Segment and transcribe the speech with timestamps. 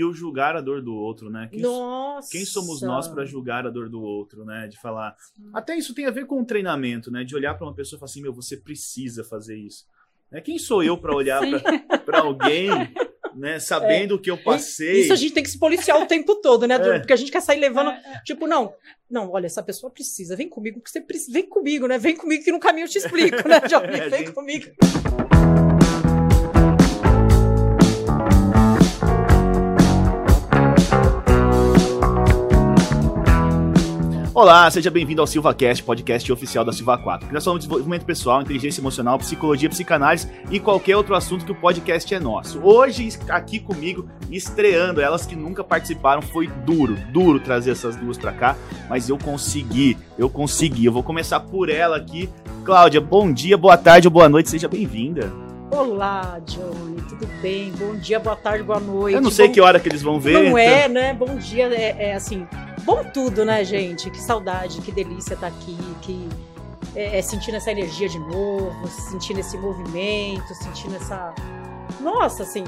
[0.00, 1.48] e o julgar a dor do outro, né?
[1.50, 2.30] Quem, Nossa!
[2.30, 4.66] quem somos nós para julgar a dor do outro, né?
[4.66, 5.14] De falar.
[5.52, 7.22] Até isso tem a ver com o treinamento, né?
[7.22, 9.86] De olhar para uma pessoa e falar assim: meu, você precisa fazer isso.
[10.30, 10.40] Né?
[10.40, 11.42] Quem sou eu para olhar
[12.04, 12.70] para alguém,
[13.34, 13.58] né?
[13.60, 15.02] Sabendo o que eu passei.
[15.02, 16.76] Isso a gente tem que se policiar o tempo todo, né?
[16.76, 16.98] É.
[16.98, 17.90] Porque a gente quer sair levando.
[17.90, 18.22] É, é.
[18.24, 18.72] Tipo, não,
[19.10, 21.98] não, olha, essa pessoa precisa, vem comigo, que você precisa, vem comigo, né?
[21.98, 23.98] Vem comigo que no caminho eu te explico, né, Johnny?
[23.98, 24.32] É, Vem gente.
[24.32, 24.70] comigo.
[34.40, 37.28] Olá, seja bem-vindo ao SilvaCast, podcast oficial da Silva 4.
[37.28, 41.52] Que nós falamos de desenvolvimento pessoal, inteligência emocional, psicologia, psicanálise e qualquer outro assunto que
[41.52, 42.58] o podcast é nosso.
[42.62, 48.32] Hoje, aqui comigo, estreando, elas que nunca participaram, foi duro, duro trazer essas duas pra
[48.32, 48.56] cá,
[48.88, 50.86] mas eu consegui, eu consegui.
[50.86, 52.26] Eu vou começar por ela aqui.
[52.64, 55.49] Cláudia, bom dia, boa tarde ou boa noite, seja bem-vinda.
[55.70, 57.70] Olá, Johnny, tudo bem?
[57.72, 59.14] Bom dia, boa tarde, boa noite.
[59.14, 60.32] Eu não sei Bom- que hora que eles vão ver.
[60.32, 61.14] Não então- é, né?
[61.14, 62.46] Bom dia, é, é assim,
[62.82, 64.10] bom tudo, né, gente?
[64.10, 66.28] Que saudade, que delícia estar aqui, que
[66.96, 71.32] é, é sentindo essa energia de novo, sentindo esse movimento, sentindo essa.
[72.00, 72.64] Nossa, assim,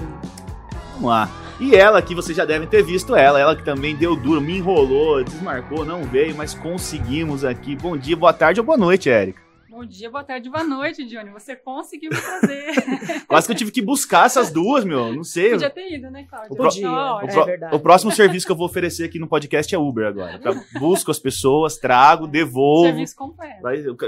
[0.94, 1.28] Vamos lá.
[1.58, 4.58] E ela que vocês já devem ter visto ela, ela que também deu duro, me
[4.58, 7.74] enrolou, desmarcou, não veio, mas conseguimos aqui.
[7.74, 9.41] Bom dia, boa tarde ou boa noite, Érica.
[9.72, 11.30] Bom dia, boa tarde, boa noite, Johnny.
[11.30, 13.24] Você conseguiu me trazer.
[13.26, 15.10] Quase que eu tive que buscar essas duas, meu.
[15.14, 15.52] Não sei.
[15.52, 16.52] Podia ter ido, né, Cláudia?
[16.52, 16.90] O pro- Podia.
[16.90, 17.74] O, É pro- verdade.
[17.76, 20.38] o próximo serviço que eu vou oferecer aqui no podcast é Uber agora.
[20.38, 22.84] Pra- busco as pessoas, trago, devolvo.
[22.88, 23.62] Serviço completo.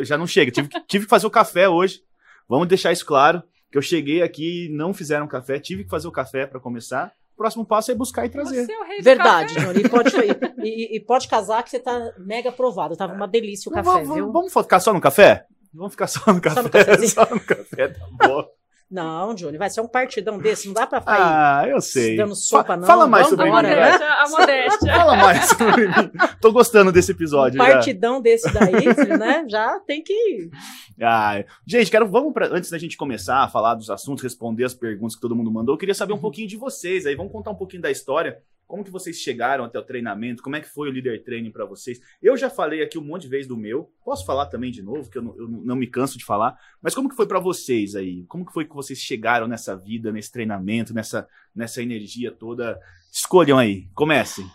[0.05, 0.51] Já não chega.
[0.53, 2.03] Tive, que- tive que fazer o café hoje.
[2.47, 3.43] Vamos deixar isso claro.
[3.73, 5.59] Que eu cheguei aqui e não fizeram café.
[5.59, 7.11] Tive que fazer o café pra começar.
[7.33, 8.67] O próximo passo é buscar e trazer.
[8.67, 9.67] Você é o rei do verdade, café.
[9.67, 9.81] Johnny.
[9.81, 12.95] E pode, e, e- e pode casar que você tá mega aprovado.
[12.97, 14.31] Tava uma delícia o Não, café, vamos, viu?
[14.31, 15.47] vamos ficar só no café?
[15.75, 16.63] Vamos ficar só no café.
[16.63, 17.11] no cafezinho.
[17.11, 18.45] Só no café, tá bom.
[18.91, 20.67] Não, Johnny, vai ser um partidão desse.
[20.69, 21.17] Não dá pra sair.
[21.19, 22.17] Ah, eu sei.
[22.17, 22.87] dando sopa, não.
[22.87, 23.63] Fala mais sobre A mim, vai.
[23.65, 24.93] modéstia, a modéstia.
[24.95, 26.11] Fala mais sobre mim.
[26.41, 27.61] Tô gostando desse episódio.
[27.61, 27.73] um já.
[27.73, 28.85] partidão desse daí,
[29.19, 29.47] né?
[29.49, 30.49] Já tem que.
[31.03, 34.75] Ah, gente, quero, vamos pra, antes da gente começar a falar dos assuntos, responder as
[34.75, 36.23] perguntas que todo mundo mandou, eu queria saber um Uhum.
[36.23, 39.79] pouquinho de vocês aí, vamos contar um pouquinho da história, como que vocês chegaram até
[39.79, 42.01] o treinamento, como é que foi o líder training pra vocês.
[42.23, 45.11] Eu já falei aqui um monte de vezes do meu, posso falar também de novo,
[45.11, 47.95] que eu não, eu não me canso de falar, mas como que foi pra vocês
[47.95, 48.25] aí?
[48.27, 52.81] Como que foi que vocês chegaram nessa vida, nesse treinamento, nessa, nessa energia toda?
[53.13, 54.47] Escolham aí, comecem.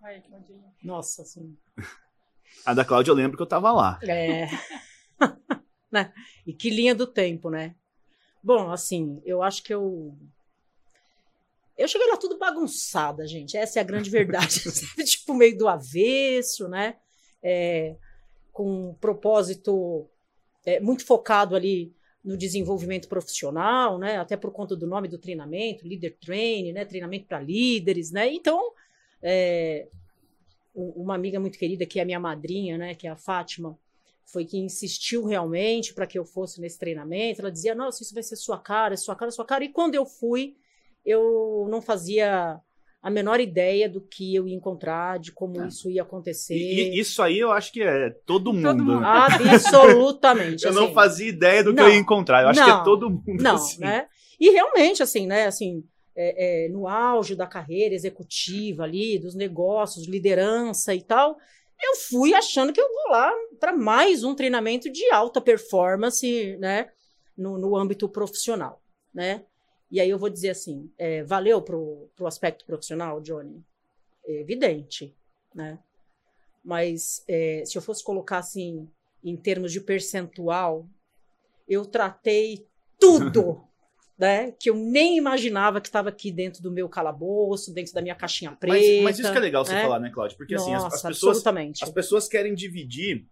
[0.00, 0.72] Claudinha.
[0.82, 1.56] Nossa, assim.
[2.64, 3.98] A da Cláudia eu lembro que eu tava lá.
[4.02, 4.48] É.
[5.90, 6.12] Né?
[6.46, 7.74] E que linha do tempo, né?
[8.40, 10.16] Bom, assim, eu acho que eu.
[11.80, 13.56] Eu cheguei lá tudo bagunçada, gente.
[13.56, 14.60] Essa é a grande verdade.
[15.02, 16.96] tipo, meio do avesso, né?
[17.42, 17.96] É,
[18.52, 20.06] com um propósito
[20.66, 24.18] é, muito focado ali no desenvolvimento profissional, né?
[24.18, 26.84] Até por conta do nome do treinamento, Leader Training, né?
[26.84, 28.30] Treinamento para líderes, né?
[28.30, 28.74] Então,
[29.22, 29.88] é,
[30.74, 32.94] uma amiga muito querida, que é a minha madrinha, né?
[32.94, 33.78] Que é a Fátima,
[34.26, 37.40] foi que insistiu realmente para que eu fosse nesse treinamento.
[37.40, 39.64] Ela dizia: Nossa, isso vai ser sua cara, sua cara, sua cara.
[39.64, 40.58] E quando eu fui,
[41.04, 42.58] eu não fazia
[43.02, 45.66] a menor ideia do que eu ia encontrar, de como Ah.
[45.68, 46.54] isso ia acontecer.
[46.54, 48.62] E, e isso aí eu acho que é todo mundo.
[48.66, 49.04] Todo mundo.
[49.04, 50.64] Absolutamente.
[50.66, 50.94] Eu não assim.
[50.94, 51.88] fazia ideia do que Não.
[51.88, 52.42] eu ia encontrar.
[52.42, 52.84] Eu acho que é Não.
[52.84, 53.80] todo mundo Não, assim.
[53.80, 54.06] né?
[54.38, 55.46] E realmente, assim, né?
[55.46, 55.82] Assim,
[56.14, 61.36] é, é, no auge da carreira executiva ali, dos negócios, liderança e tal,
[61.82, 66.88] eu fui achando que eu vou lá para mais um treinamento de alta performance, né?
[67.36, 68.82] No, no âmbito profissional,
[69.14, 69.42] né?
[69.90, 73.64] E aí eu vou dizer assim, é, valeu pro, pro aspecto profissional, Johnny?
[74.24, 75.16] É evidente,
[75.54, 75.78] né?
[76.64, 78.88] Mas é, se eu fosse colocar assim,
[79.24, 80.86] em termos de percentual,
[81.68, 82.66] eu tratei
[83.00, 83.64] tudo,
[84.16, 84.52] né?
[84.52, 88.52] Que eu nem imaginava que estava aqui dentro do meu calabouço, dentro da minha caixinha
[88.52, 88.76] preta.
[88.76, 89.82] Mas, mas isso que é legal você né?
[89.82, 90.36] falar, né, Cláudio?
[90.36, 91.42] Porque assim, as, Nossa, as pessoas,
[91.82, 93.26] as pessoas querem dividir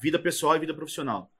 [0.00, 1.30] vida pessoal e vida profissional.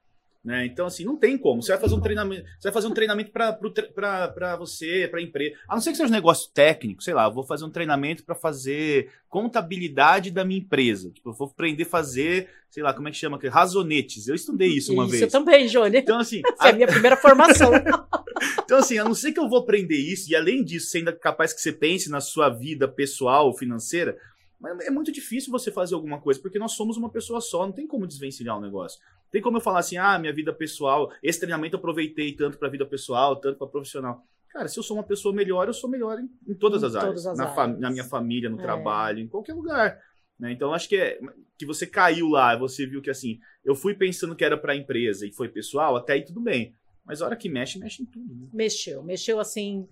[0.43, 0.65] Né?
[0.65, 1.61] Então, assim, não tem como.
[1.61, 5.55] Você vai fazer um treinamento, você vai fazer um treinamento para você, para a empresa.
[5.67, 8.23] A não ser que seja um negócio técnico, sei lá, eu vou fazer um treinamento
[8.23, 11.11] para fazer contabilidade da minha empresa.
[11.11, 13.37] Tipo, eu vou aprender a fazer, sei lá, como é que chama?
[13.49, 14.27] razonetes.
[14.27, 15.31] Eu estudei isso uma Isso vez.
[15.31, 15.97] também, Johnny.
[15.97, 17.71] Então, assim, Essa é a minha primeira formação.
[18.63, 21.53] Então, assim, a não ser que eu vou aprender isso, e além disso, sendo capaz
[21.53, 24.17] que você pense na sua vida pessoal, financeira,
[24.59, 27.73] mas é muito difícil você fazer alguma coisa, porque nós somos uma pessoa só, não
[27.73, 28.99] tem como desvencilhar o negócio.
[29.31, 32.69] Tem como eu falar assim, ah, minha vida pessoal, esse treinamento eu aproveitei tanto pra
[32.69, 34.23] vida pessoal, tanto pra profissional.
[34.49, 36.95] Cara, se eu sou uma pessoa melhor, eu sou melhor em, em todas Em as
[36.95, 37.09] áreas.
[37.23, 37.79] todas as na, áreas.
[37.79, 38.61] na minha família, no É.
[38.63, 39.99] trabalho, em qualquer lugar.
[40.39, 40.51] né?
[40.51, 41.19] Então, acho que é
[41.57, 45.25] que você caiu lá, você viu que assim, eu fui pensando que era pra empresa
[45.27, 46.73] e foi pessoal, até aí tudo bem.
[47.05, 48.33] Mas a hora que mexe, mexe em tudo.
[48.33, 48.47] Né?
[48.53, 49.87] mexeu, mexeu assim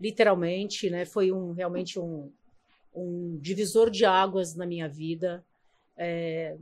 [0.00, 1.04] literalmente, né?
[1.04, 2.30] Foi um realmente um,
[2.96, 5.44] um divisor de águas na minha vida.
[5.96, 6.56] É,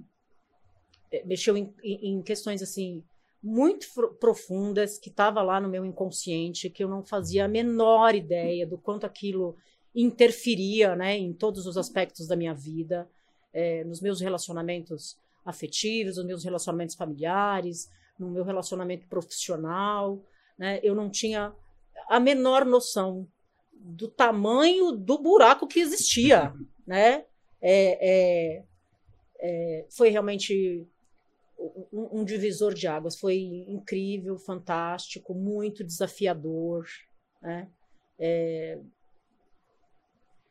[1.10, 3.02] é mexeu em, em, questões assim
[3.42, 3.86] muito
[4.18, 8.78] profundas que estava lá no meu inconsciente que eu não fazia a menor ideia do
[8.78, 9.56] quanto aquilo
[9.94, 13.08] interferia, né, em todos os aspectos da minha vida,
[13.52, 17.88] é, nos meus relacionamentos afetivos, nos meus relacionamentos familiares,
[18.18, 20.20] no meu relacionamento profissional,
[20.58, 20.80] né?
[20.82, 21.52] Eu não tinha
[22.08, 23.28] a menor noção
[23.84, 26.54] do tamanho do buraco que existia,
[26.86, 27.26] né?
[27.60, 28.64] É, é,
[29.40, 30.86] é, foi realmente
[31.92, 33.18] um, um, divisor de águas.
[33.18, 33.36] Foi
[33.68, 36.86] incrível, fantástico, muito desafiador,
[37.42, 37.68] né?
[38.18, 38.78] É...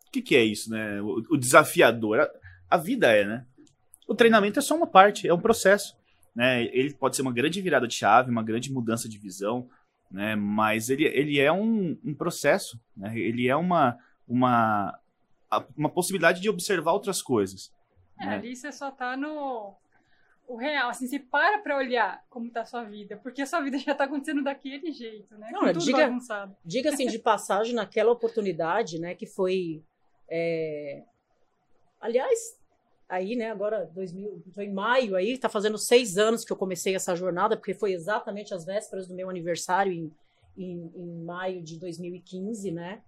[0.07, 1.01] O que, que, é isso, né?
[1.01, 2.19] O, o desafiador.
[2.19, 2.31] A,
[2.69, 3.45] a, vida é, né?
[4.07, 5.97] O treinamento é só uma parte, é um processo.
[6.35, 6.65] Né?
[6.65, 9.69] Ele pode ser uma grande virada de chave, uma grande mudança de visão,
[10.09, 10.35] né?
[10.35, 13.17] Mas ele, ele é um, um processo, né?
[13.17, 13.97] Ele é uma,
[14.27, 14.99] uma,
[15.75, 17.71] uma possibilidade de observar outras coisas.
[18.19, 18.35] É, né?
[18.35, 19.75] ali você só tá no
[20.47, 23.61] o real, assim, você para pra olhar como tá a sua vida, porque a sua
[23.61, 25.49] vida já tá acontecendo daquele jeito, né?
[25.51, 26.55] Não, diga, bagunçado.
[26.65, 29.83] diga assim, de passagem, naquela oportunidade, né, que foi,
[30.29, 31.03] é...
[31.99, 32.59] aliás,
[33.13, 36.95] aí, né, agora, 2000, foi em maio aí, tá fazendo seis anos que eu comecei
[36.95, 40.11] essa jornada, porque foi exatamente as vésperas do meu aniversário, em,
[40.57, 43.01] em, em maio de 2015, né,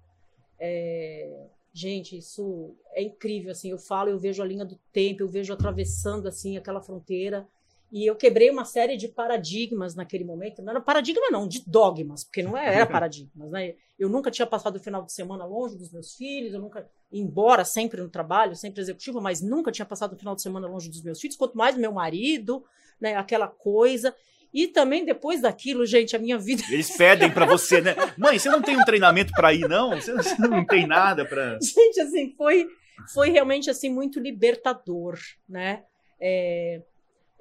[0.59, 5.27] é, gente, isso é incrível, assim, eu falo, eu vejo a linha do tempo, eu
[5.27, 7.47] vejo atravessando, assim, aquela fronteira,
[7.91, 10.61] e eu quebrei uma série de paradigmas naquele momento.
[10.61, 13.75] Não era paradigma, não, de dogmas, porque não era paradigmas, né?
[13.97, 17.63] Eu nunca tinha passado o final de semana longe dos meus filhos, eu nunca, embora
[17.63, 21.01] sempre no trabalho, sempre executivo, mas nunca tinha passado o final de semana longe dos
[21.01, 22.63] meus filhos, quanto mais meu marido,
[22.99, 23.15] né?
[23.15, 24.13] Aquela coisa.
[24.53, 26.63] E também depois daquilo, gente, a minha vida.
[26.69, 27.95] Eles pedem para você, né?
[28.17, 29.91] Mãe, você não tem um treinamento para ir, não?
[29.91, 31.59] Você não tem nada para.
[31.61, 32.65] Gente, assim, foi,
[33.13, 35.17] foi realmente assim muito libertador,
[35.47, 35.83] né?
[36.19, 36.81] É,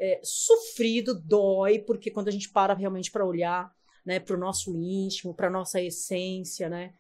[0.05, 3.73] é, sofrido, dói, porque quando a gente para realmente para olhar
[4.05, 6.93] né, para o nosso íntimo, para nossa essência, né,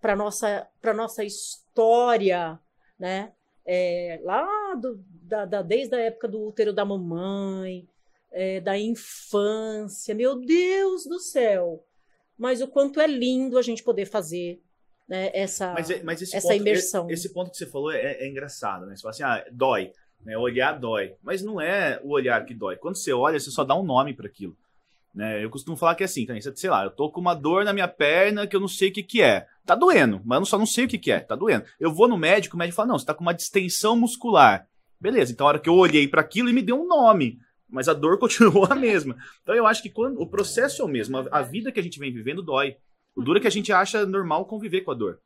[0.00, 2.58] para nossa para nossa história,
[2.98, 3.32] né,
[3.66, 7.86] é, lá do, da, da, desde a época do útero da mamãe,
[8.32, 11.84] é, da infância, meu Deus do céu!
[12.38, 14.62] Mas o quanto é lindo a gente poder fazer
[15.06, 17.10] né, essa, mas, é, mas essa ponto, imersão.
[17.10, 18.96] Esse ponto que você falou é, é engraçado, né?
[18.96, 19.92] Você fala assim, ah, dói.
[20.24, 20.36] Né?
[20.36, 21.14] Olhar dói.
[21.22, 22.76] Mas não é o olhar que dói.
[22.76, 24.56] Quando você olha, você só dá um nome para aquilo.
[25.16, 25.42] Né?
[25.42, 27.88] Eu costumo falar que é assim, sei lá, eu tô com uma dor na minha
[27.88, 29.46] perna que eu não sei o que, que é.
[29.64, 31.20] Tá doendo, mas eu só não sei o que, que é.
[31.20, 31.64] Tá doendo.
[31.80, 34.68] Eu vou no médico, o médico fala: não, você tá com uma distensão muscular.
[35.00, 37.38] Beleza, então a hora que eu olhei para aquilo, ele me deu um nome.
[37.68, 39.16] Mas a dor continuou a mesma.
[39.42, 41.82] Então eu acho que quando o processo é o mesmo, a, a vida que a
[41.82, 42.76] gente vem vivendo dói.
[43.14, 45.18] O duro é que a gente acha normal conviver com a dor.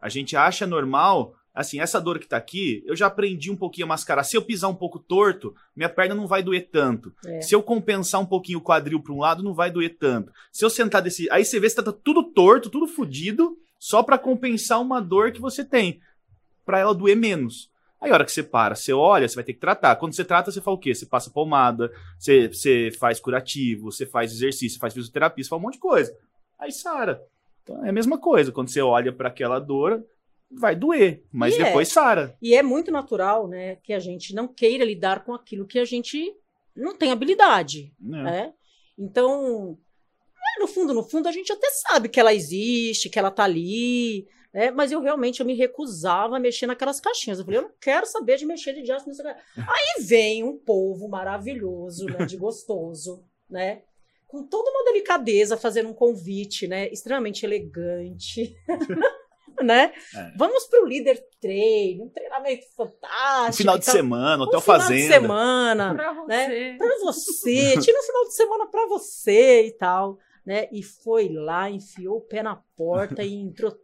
[0.00, 3.86] A gente acha normal assim, essa dor que tá aqui, eu já aprendi um pouquinho
[3.86, 4.22] a mascarar.
[4.22, 7.12] Se eu pisar um pouco torto, minha perna não vai doer tanto.
[7.24, 7.40] É.
[7.40, 10.30] Se eu compensar um pouquinho o quadril para um lado, não vai doer tanto.
[10.52, 11.28] Se eu sentar desse.
[11.30, 15.40] Aí você vê se tá tudo torto, tudo fodido, só para compensar uma dor que
[15.40, 15.98] você tem.
[16.64, 17.70] para ela doer menos.
[18.00, 19.96] Aí a hora que você para, você olha, você vai ter que tratar.
[19.96, 20.94] Quando você trata, você faz o quê?
[20.94, 25.62] Você passa pomada, você, você faz curativo, você faz exercício, faz fisioterapia, você faz um
[25.62, 26.14] monte de coisa.
[26.58, 27.22] Aí sara.
[27.62, 28.52] Então é a mesma coisa.
[28.52, 30.04] Quando você olha para aquela dor,
[30.50, 31.64] vai doer, mas e é.
[31.64, 31.92] depois é.
[31.92, 32.36] sara.
[32.40, 35.84] E é muito natural, né, que a gente não queira lidar com aquilo que a
[35.84, 36.34] gente
[36.74, 38.22] não tem habilidade, é.
[38.22, 38.54] né?
[38.98, 39.78] Então,
[40.56, 43.44] é, no fundo, no fundo, a gente até sabe que ela existe, que ela tá
[43.44, 44.70] ali, né?
[44.70, 47.38] Mas eu realmente eu me recusava a mexer naquelas caixinhas.
[47.38, 51.08] Eu falei, eu não quero saber de mexer de diáspora nessa Aí vem um povo
[51.08, 53.82] maravilhoso, né, de gostoso, né?
[54.26, 56.88] Com toda uma delicadeza, fazendo um convite, né?
[56.88, 58.56] Extremamente elegante.
[59.62, 59.92] né?
[60.14, 60.32] É.
[60.36, 63.50] Vamos para o líder treino, um treinamento fantástico.
[63.50, 64.94] Um final de semana, hotel um fazenda.
[64.94, 66.46] Final de semana, para né?
[66.46, 66.74] você.
[66.78, 70.68] Pra você, tira um final de semana para você e tal, né?
[70.72, 73.76] E foi lá, enfiou o pé na porta e entrou,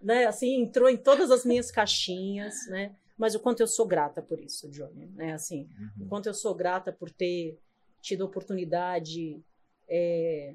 [0.00, 0.26] né?
[0.26, 2.94] Assim, entrou em todas as minhas caixinhas, né?
[3.18, 5.32] Mas o quanto eu sou grata por isso, Johnny, né?
[5.32, 6.06] Assim, uhum.
[6.06, 7.58] o quanto eu sou grata por ter
[8.02, 9.42] tido a oportunidade
[9.88, 10.54] é,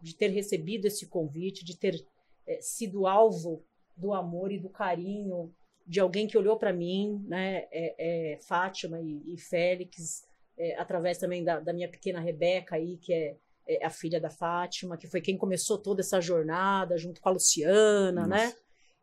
[0.00, 2.06] de ter recebido esse convite, de ter
[2.46, 3.64] é, sido alvo
[3.98, 5.52] do amor e do carinho
[5.88, 7.94] de alguém que olhou para mim, né, é,
[8.32, 10.26] é, Fátima e, e Félix,
[10.56, 13.36] é, através também da, da, minha pequena Rebeca aí, que é,
[13.66, 17.32] é, a filha da Fátima, que foi quem começou toda essa jornada junto com a
[17.32, 18.26] Luciana?
[18.26, 18.28] Nossa.
[18.28, 18.54] né?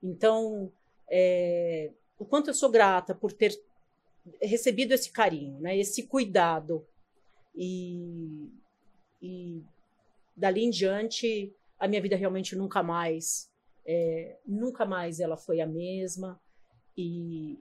[0.03, 0.71] Então,
[1.09, 3.59] é, o quanto eu sou grata por ter
[4.39, 6.85] recebido esse carinho, né, esse cuidado
[7.55, 8.51] e,
[9.19, 9.63] e
[10.35, 13.49] dali em diante a minha vida realmente nunca mais
[13.87, 16.39] É, nunca mais ela foi a mesma.
[16.97, 17.59] E,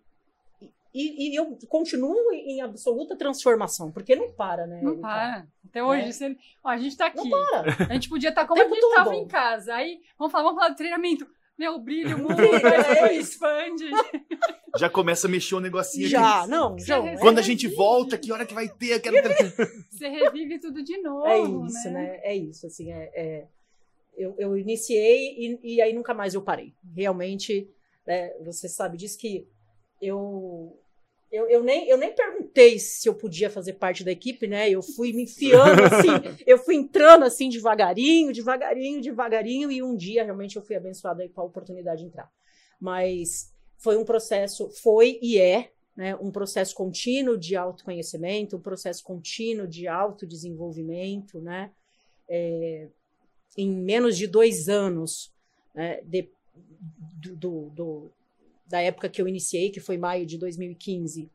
[0.94, 4.80] e, e, eu continuo em absoluta transformação, porque não para, né?
[4.82, 5.46] Não para.
[5.68, 6.12] Até hoje, É.
[6.12, 7.28] você- ó, a gente tá aqui.
[7.28, 7.86] Não para.
[7.90, 9.14] A gente podia estar como a gente tava todo.
[9.22, 9.74] em casa.
[9.74, 11.26] Aí, vamos falar, vamos falar do treinamento.
[11.58, 13.84] Meu, brilho, mundo, É expande.
[14.76, 16.50] Já começa a mexer um negocinho Já, aqui.
[16.50, 16.98] não, já.
[16.98, 18.98] É- Quando a gente volta, que hora que vai ter?
[19.00, 19.14] Quero...
[19.88, 22.20] Você revive tudo de novo, É isso, né?
[22.24, 23.46] É isso, assim, é, é-
[24.16, 26.72] eu, eu iniciei e, e aí nunca mais eu parei.
[26.94, 27.68] Realmente,
[28.06, 29.46] né, você sabe disso que
[30.00, 30.78] eu,
[31.30, 34.70] eu, eu, nem, eu nem perguntei se eu podia fazer parte da equipe, né?
[34.70, 40.24] Eu fui me enfiando assim, eu fui entrando assim devagarinho, devagarinho, devagarinho, e um dia
[40.24, 42.30] realmente eu fui abençoada aí com a oportunidade de entrar.
[42.80, 49.02] Mas foi um processo, foi e é, né, um processo contínuo de autoconhecimento, um processo
[49.02, 51.70] contínuo de autodesenvolvimento, né?
[52.28, 52.88] É,
[53.56, 55.32] em menos de dois anos
[55.74, 56.28] né, de-
[57.36, 58.10] do, do-
[58.66, 61.30] da época que eu iniciei, que foi maio de 2015,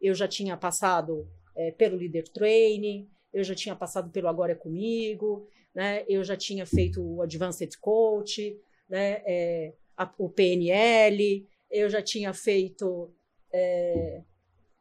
[0.00, 4.54] eu já tinha passado é, pelo Leader Training, eu já tinha passado pelo Agora é
[4.54, 6.04] Comigo, né?
[6.08, 8.58] eu já tinha feito o Advanced Coach,
[8.88, 9.22] né?
[9.26, 13.10] é, a- o PNL, eu já tinha feito
[13.52, 14.22] é,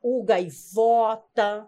[0.02, 1.68] o Gaivota,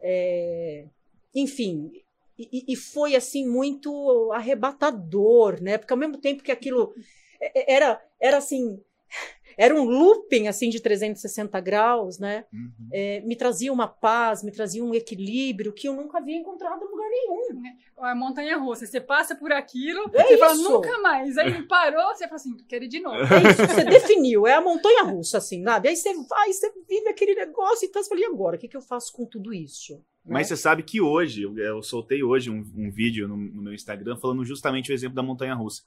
[0.00, 0.86] é,
[1.34, 2.03] enfim,
[2.38, 5.78] e, e- e foi assim muito arrebatador, né?
[5.78, 6.92] Porque ao mesmo tempo que aquilo
[7.40, 8.80] é- é- era era assim,
[9.56, 12.44] era um looping assim de 360 graus, né?
[12.52, 12.88] Uhum.
[12.92, 16.88] É, me trazia uma paz, me trazia um equilíbrio que eu nunca havia encontrado em
[16.88, 17.62] lugar nenhum.
[17.98, 20.62] A montanha russa, você passa por aquilo, É você fala isso.
[20.72, 21.36] nunca mais.
[21.38, 23.16] Aí parou, você fala assim, quero ir de novo.
[23.16, 25.88] É isso, você definiu, é a montanha russa, assim, sabe?
[25.88, 28.56] Aí você vai, você vive aquele negócio, então você fala, e agora?
[28.56, 30.02] O que, que eu faço com tudo isso?
[30.26, 30.44] Mas Né?
[30.44, 34.44] você sabe que hoje, eu, soltei hoje um, um vídeo no, no meu Instagram falando
[34.44, 35.82] justamente o exemplo da montanha russa.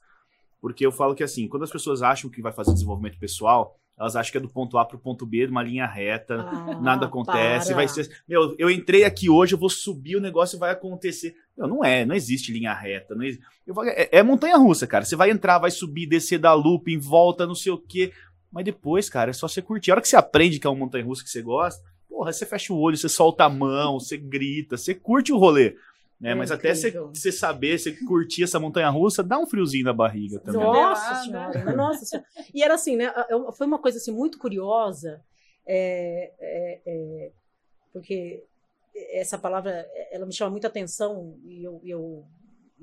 [0.60, 4.14] Porque eu falo que assim, quando as pessoas acham que vai fazer desenvolvimento pessoal, elas
[4.14, 7.68] acham que é do ponto A pro ponto B, uma linha reta, Ah, nada acontece,
[7.68, 7.76] para.
[7.76, 8.08] vai ser.
[8.28, 11.34] Meu, eu entrei aqui hoje, eu vou subir, o negócio vai acontecer.
[11.56, 13.14] Meu, não é, não existe linha reta.
[13.16, 15.04] Não exi- eu falo, é, é montanha russa, cara.
[15.04, 18.12] Você vai entrar, vai subir, descer da looping, volta, não sei o quê.
[18.52, 19.90] Mas depois, cara, é só você curtir.
[19.90, 22.46] A hora que você aprende que é uma montanha russa que você gosta, porra, você
[22.46, 25.76] fecha o olho, você solta a mão, você grita, você curte o rolê.
[26.20, 26.30] Né?
[26.30, 27.12] É Mas até você, incrível.
[27.32, 30.60] saber, você curtir essa montanha russa, dá um friozinho na barriga também.
[30.60, 31.72] Nossa senhora, né?
[31.74, 32.26] nossa senhora.
[32.52, 33.12] E era assim, né?
[33.30, 35.20] eu- Foi uma coisa assim muito curiosa,
[35.64, 37.30] é, é, é,
[37.92, 38.42] porque
[39.12, 42.24] essa palavra ela me chama muita atenção e eu, eu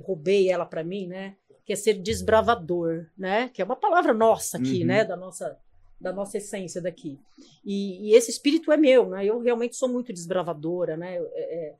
[0.01, 1.36] roubei ela para mim, né?
[1.65, 3.50] Que é ser desbravador, né?
[3.53, 4.86] Que é uma palavra nossa aqui, Uhum.
[4.88, 5.03] né?
[5.03, 5.58] Da nossa
[6.06, 7.20] da nossa essência daqui.
[7.66, 9.26] E, e esse espírito é meu, né?
[9.26, 11.18] Eu realmente sou muito desbravadora, né?
[11.18, 11.76] Eu, é, é,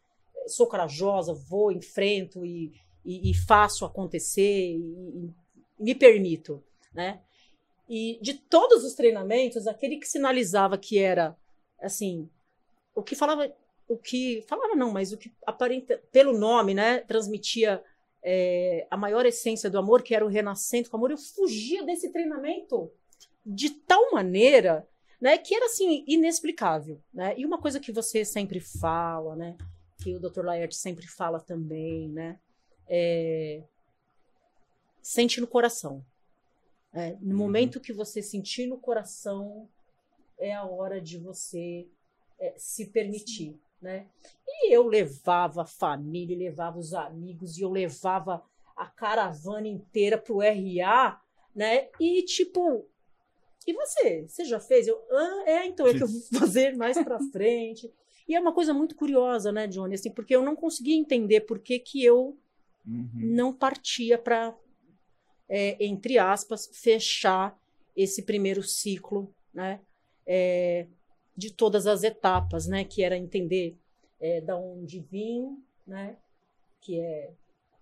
[0.48, 2.74] sou corajosa, vou, enfrento e,
[3.06, 5.30] e, e faço acontecer e,
[5.80, 7.22] me permito, né?
[7.88, 11.38] E de todos os treinamentos, aquele que sinalizava que era
[11.80, 12.28] assim,
[12.96, 13.54] o que falava,
[13.88, 17.84] o que falava não, mas o que aparenta pelo nome, né, transmitia
[18.24, 22.12] é, a maior essência do amor, que era o renascente com amor, eu fugia desse
[22.12, 22.92] treinamento
[23.46, 24.88] de tal maneira,
[25.22, 27.34] né, que era assim inexplicável, né?
[27.38, 29.56] E uma coisa que você sempre fala, né,
[29.98, 30.44] que o Dr.
[30.44, 32.40] Laerte sempre fala também, né,
[32.88, 33.64] é,
[35.02, 36.04] sente no coração.
[36.94, 37.38] É, no Uhum.
[37.38, 39.68] momento que você sentir no coração,
[40.38, 41.88] é a hora de você
[42.40, 44.08] é, se permitir, né?
[44.48, 48.44] E eu levava a família, levava os amigos, e eu levava
[48.76, 51.22] a caravana inteira pro RA,
[51.56, 51.90] né?
[52.00, 52.86] E tipo,
[53.68, 54.28] e você?
[54.28, 54.88] Você já fez?
[54.88, 57.92] Eu, ah, é, então é que eu vou fazer mais pra frente.
[58.28, 59.96] E é uma coisa muito curiosa, né, Johnny?
[59.96, 62.38] Assim, porque eu não conseguia entender por que, que eu
[62.88, 63.10] Uhum.
[63.16, 64.56] não partia para,
[65.80, 67.58] entre aspas, fechar
[67.96, 69.80] esse primeiro ciclo, né?
[70.28, 70.88] é,
[71.38, 72.84] de todas as etapas, né?
[72.84, 73.78] Que era entender
[74.20, 76.18] é, da onde vim, né?
[76.82, 77.32] Que é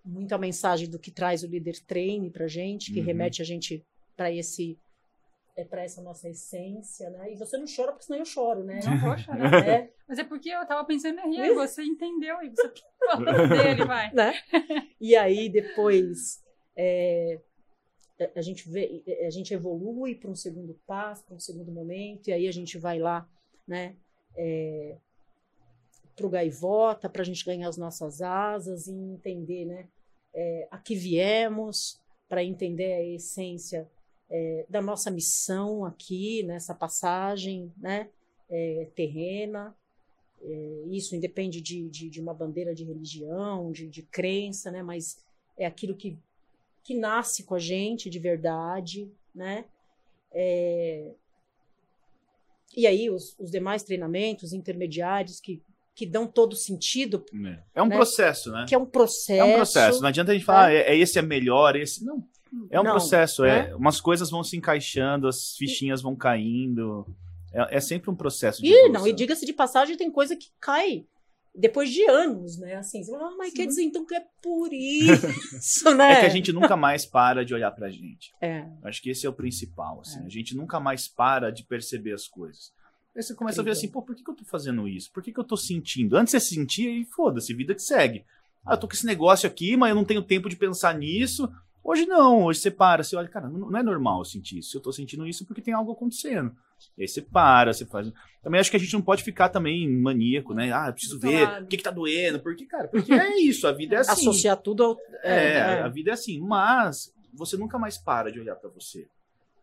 [0.04, 3.06] muito a mensagem do que traz o líder treine para gente, que Uhum.
[3.06, 3.84] remete a gente
[4.16, 4.78] para esse
[5.56, 7.32] é para essa nossa essência, né?
[7.32, 8.80] E você não chora porque senão eu choro, né?
[8.84, 9.38] Não vou chorar.
[9.64, 12.72] É, Mas é porque eu tava pensando em rir, e você entendeu, e você
[13.06, 14.12] falando dele, vai.
[14.12, 14.34] né?
[15.00, 16.42] E aí depois
[16.76, 17.40] é,
[18.34, 22.32] a gente vê, a gente evolui para um segundo passo, para um segundo momento, e
[22.32, 23.28] aí a gente vai lá,
[23.66, 23.96] né?
[24.36, 24.96] É,
[26.16, 29.88] para o gaivota, para a gente ganhar as nossas asas e entender, né?
[30.32, 33.88] É, a que viemos, para entender a essência
[34.30, 38.08] é, da nossa missão aqui nessa passagem, né?
[38.50, 39.74] É, terrena.
[40.42, 44.82] É, isso independe de, de, de uma bandeira de religião, de, de crença, né?
[44.82, 45.18] Mas
[45.56, 46.18] é aquilo que
[46.82, 49.64] que nasce com a gente de verdade, né?
[50.30, 51.12] É,
[52.76, 55.62] E aí, os, os demais treinamentos intermediários que,
[55.94, 57.24] que dão todo sentido,
[57.74, 57.96] É um Né?
[57.96, 58.66] processo, né?
[58.68, 59.40] que é um processo.
[59.40, 60.00] É um processo.
[60.00, 62.04] Não adianta a gente falar, ah, é, é esse é melhor, esse.
[62.04, 62.26] Não.
[62.70, 63.44] É um Não, processo.
[63.44, 63.74] É, né?
[63.74, 67.06] umas coisas vão se encaixando, as fichinhas vão caindo.
[67.52, 70.48] É, é sempre um processo de E não, e diga-se de passagem, tem coisa que
[70.60, 71.06] cai
[71.54, 72.74] depois de anos, né?
[72.74, 73.56] Assim, você fala, ah, mas Sim.
[73.56, 76.14] quer dizer então que é por isso, né?
[76.14, 78.32] É que a gente nunca mais para de olhar pra gente.
[78.40, 80.20] É, Acho que esse é o principal, assim.
[80.20, 80.26] É.
[80.26, 82.72] A gente nunca mais para de perceber as coisas.
[83.16, 85.12] Aí você começa a ver assim, pô, por que, que eu tô fazendo isso?
[85.12, 86.16] Por que, que eu tô sentindo?
[86.16, 88.24] Antes você sentia e foda-se, vida que segue.
[88.66, 91.48] Ah, eu tô com esse negócio aqui, mas eu não tenho tempo de pensar nisso.
[91.84, 94.78] Hoje não, hoje você para, você olha, cara, não é normal eu sentir isso.
[94.78, 96.56] Eu tô sentindo isso porque tem algo acontecendo.
[96.96, 98.10] E aí você para, você faz.
[98.42, 100.72] Também acho que a gente não pode ficar também maníaco, né?
[100.72, 102.40] Ah, eu preciso ver o que, que tá doendo.
[102.40, 104.12] Porque, cara, porque é isso, a vida é assim.
[104.12, 104.96] associar tudo ao.
[105.22, 105.82] É, é.
[105.82, 109.06] a vida é assim, mas você nunca mais para de olhar pra você.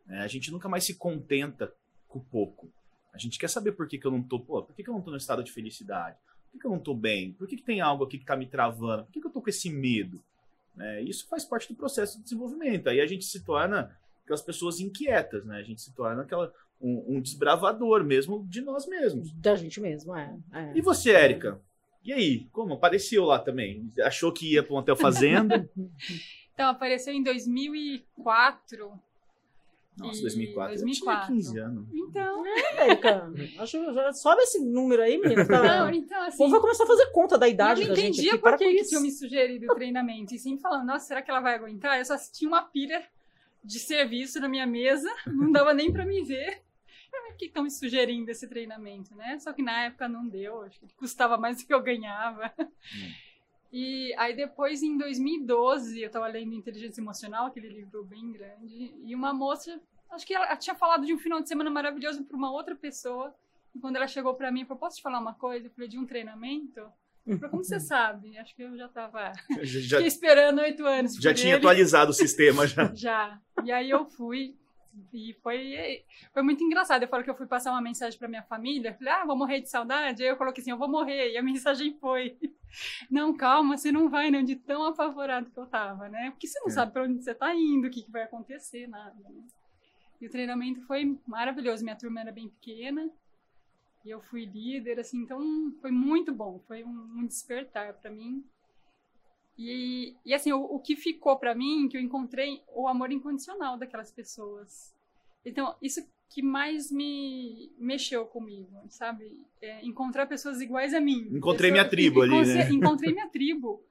[0.05, 0.19] né?
[0.19, 1.73] A gente nunca mais se contenta
[2.07, 2.69] com pouco.
[3.13, 4.93] A gente quer saber por que, que eu não tô, pô, por que, que eu
[4.93, 6.17] não tô no estado de felicidade?
[6.45, 7.33] Por que, que eu não tô bem?
[7.33, 9.05] Por que, que tem algo aqui que tá me travando?
[9.05, 10.21] Por que, que eu tô com esse medo?
[10.75, 11.01] Né?
[11.01, 12.89] Isso faz parte do processo de desenvolvimento.
[12.89, 15.57] Aí a gente se torna aquelas pessoas inquietas, né?
[15.57, 19.31] A gente se torna aquela, um, um desbravador mesmo de nós mesmos.
[19.33, 20.35] Da gente mesmo, é.
[20.53, 20.71] é.
[20.75, 21.61] E você, Érica?
[22.03, 22.47] E aí?
[22.51, 22.73] Como?
[22.73, 23.91] Apareceu lá também?
[24.03, 25.69] Achou que ia pra um hotel fazenda?
[26.53, 28.91] Então, apareceu em 2004.
[30.01, 30.73] Nossa, E 2004.
[30.75, 31.21] 2004.
[31.35, 31.87] Eu tinha 15 anos.
[31.93, 32.43] Então,
[32.77, 35.47] Érica, acho, já sobe esse número aí, menino.
[35.47, 35.63] Tá...
[35.63, 36.37] não, então O assim.
[36.37, 38.41] povo vai começar a fazer conta da Eu idade não da gente entendia aqui.
[38.41, 40.33] por Para que, tinham me sugerido o treinamento.
[40.35, 41.97] E sempre falando, nossa, será que ela vai aguentar?
[41.97, 43.03] Eu só tinha uma pilha
[43.63, 46.61] de serviço na minha mesa, não dava nem pra me ver.
[47.13, 49.37] Eu, Por que estão me sugerindo esse treinamento, né?
[49.39, 52.51] Só que na época não deu, acho que custava mais do que eu ganhava.
[53.71, 59.15] E aí depois, em 2012, eu tava lendo Inteligência Emocional, aquele livro bem grande, e
[59.15, 59.79] uma moça,
[60.11, 63.33] acho que ela, tinha falado de um final de semana maravilhoso para uma outra pessoa,
[63.75, 65.67] e quando ela chegou para mim, falou, posso te falar uma coisa?
[65.67, 66.79] Eu falei, de um treinamento?
[67.25, 68.37] Eu falei, como você sabe?
[68.37, 69.31] Acho que eu já tava...
[69.61, 71.57] Já, Fiquei esperando oito anos já tinha ele.
[71.59, 72.91] atualizado o sistema já.
[72.95, 73.39] Já.
[73.63, 74.55] E aí eu fui.
[75.13, 77.01] E foi, foi muito engraçado.
[77.03, 78.93] Eu falo que eu fui passar uma mensagem pra minha família.
[78.95, 80.21] Falei, ah, vou morrer de saudade.
[80.21, 81.31] Aí eu coloquei assim, eu vou morrer.
[81.31, 82.37] E a mensagem foi:
[83.09, 86.31] Não, calma, você não vai, não, de tão apavorado que eu tava, né?
[86.31, 86.71] Porque você não É.
[86.71, 89.15] sabe pra onde você tá indo, o que, que vai acontecer, nada.
[89.17, 89.43] Né?
[90.21, 91.83] E o treinamento foi maravilhoso.
[91.83, 93.09] Minha turma era bem pequena.
[94.05, 95.39] E eu fui líder, assim, então
[95.81, 96.59] foi muito bom.
[96.67, 98.43] Foi um, despertar pra mim.
[99.57, 103.77] E, e assim, o, o que ficou pra mim, que eu encontrei o amor incondicional
[103.77, 104.93] daquelas pessoas.
[105.43, 109.39] Então, isso que mais me mexeu comigo, sabe?
[109.61, 111.27] É, encontrar pessoas iguais a mim.
[111.31, 112.69] Encontrei minha tribo ali, né?
[112.71, 113.83] Encontrei minha tribo.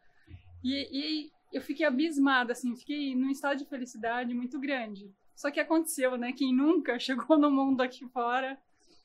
[0.64, 0.88] E,
[1.26, 5.10] e eu fiquei abismada, assim, fiquei num estado de felicidade muito grande.
[5.40, 6.32] Só que aconteceu, né?
[6.32, 8.58] Quem nunca chegou no mundo aqui fora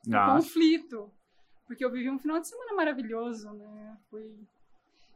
[0.06, 1.10] um conflito.
[1.66, 3.98] Porque eu vivi um final de semana maravilhoso, né?
[4.10, 4.36] Fui...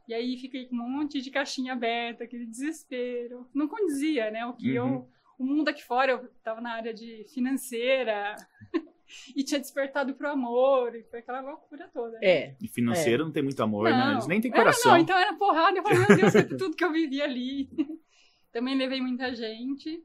[0.08, 3.46] E aí fiquei com um monte de caixinha aberta, aquele desespero.
[3.54, 4.46] Não condizia, né?
[4.46, 4.94] O que Uhum.
[4.94, 5.08] eu.
[5.38, 8.34] O mundo aqui fora, eu tava na área de financeira
[9.36, 12.12] e tinha despertado pro amor, e foi aquela loucura toda.
[12.12, 12.20] né?
[12.22, 12.56] É.
[12.60, 14.12] e financeiro não tem muito amor, né?
[14.12, 14.92] Eles nem têm É, coração.
[14.92, 15.78] não, então era porrada.
[15.78, 17.70] Eu falei, meu Deus, tudo que eu vivi ali.
[18.52, 20.02] Também levei muita gente.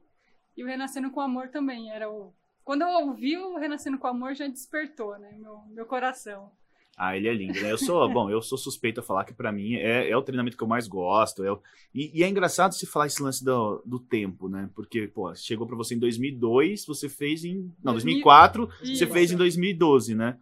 [0.57, 2.33] E o Renascendo com Amor também era o.
[2.63, 5.35] Quando eu ouvi o Renascendo com Amor, já despertou, né?
[5.39, 6.49] Meu, meu coração.
[6.97, 7.71] Ah, ele é lindo, né?
[7.71, 10.55] Eu sou, bom, eu sou suspeito a falar que pra mim é, é o treinamento
[10.55, 11.43] que eu mais gosto.
[11.43, 11.61] É o-
[11.93, 14.69] e, e é engraçado se falar esse lance do, do tempo, né?
[14.73, 17.71] Porque, pô, chegou pra você em 2002, você fez em.
[17.83, 20.37] Não, 2004, você fez em 2012, né?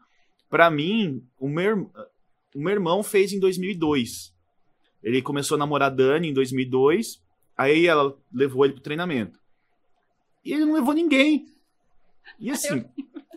[0.47, 1.91] Pra mim, o meu,
[2.55, 4.31] o meu irmão fez em 2002.
[5.01, 7.21] Ele começou a namorar a Dani em 2002,
[7.57, 9.39] aí ela levou ele pro treinamento.
[10.43, 11.45] E ele não levou ninguém.
[12.39, 12.83] E assim,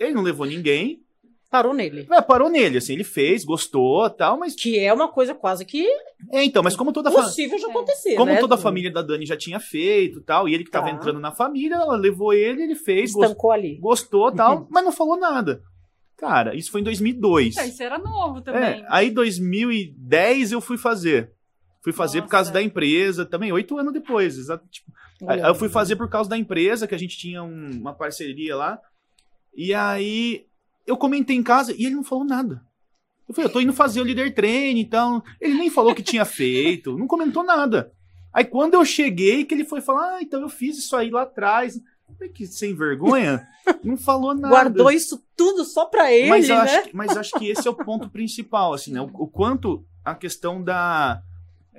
[0.01, 1.03] ele não levou ninguém.
[1.49, 2.07] Parou nele.
[2.11, 4.55] É, parou nele, assim, ele fez, gostou tal, mas.
[4.55, 5.87] Que é uma coisa quase que
[6.33, 7.71] É, então, mas como toda, possível É.
[7.71, 8.39] acontecer, como né?
[8.41, 10.93] toda a família da Dani já tinha feito tal, e ele que tava Tá.
[10.93, 13.77] entrando na família, ela levou ele, ele fez, Estancou ali.
[13.79, 15.63] gostou tal, mas não falou nada.
[16.17, 17.57] Cara, isso foi em 2002.
[17.59, 18.85] Ah, isso era novo É, também.
[18.89, 21.31] aí 2010 eu fui fazer.
[21.87, 22.55] Fui fazer por causa Nossa.
[22.55, 24.37] da empresa, também oito anos depois.
[24.37, 24.91] exato, tipo,
[25.25, 28.57] Aí eu fui fazer por causa da empresa, que a gente tinha um- uma parceria
[28.57, 28.81] lá.
[29.57, 30.45] E aí
[30.85, 32.61] eu comentei em casa e ele não falou nada.
[33.29, 35.23] Eu falei, eu tô indo fazer o líder treino, então.
[35.41, 37.93] Ele nem falou que tinha feito, não comentou nada.
[38.35, 41.23] Aí quando eu cheguei, que ele foi falar, ah, então eu fiz isso aí lá
[41.23, 41.81] atrás.
[42.19, 43.47] Falei, que sem vergonha,
[43.85, 44.49] não falou nada.
[44.49, 46.55] Guardou isso tudo só pra ele, mas, né?
[46.57, 49.01] acho, que- mas acho que esse é o ponto principal, assim, né?
[49.01, 51.23] O, o quanto a questão da.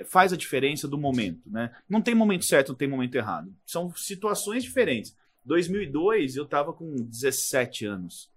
[0.05, 1.71] Faz a diferença do momento, né?
[1.89, 3.53] Não tem momento certo, não tem momento errado.
[3.65, 5.15] São situações diferentes.
[5.45, 8.29] 2002 eu tava com 17 anos.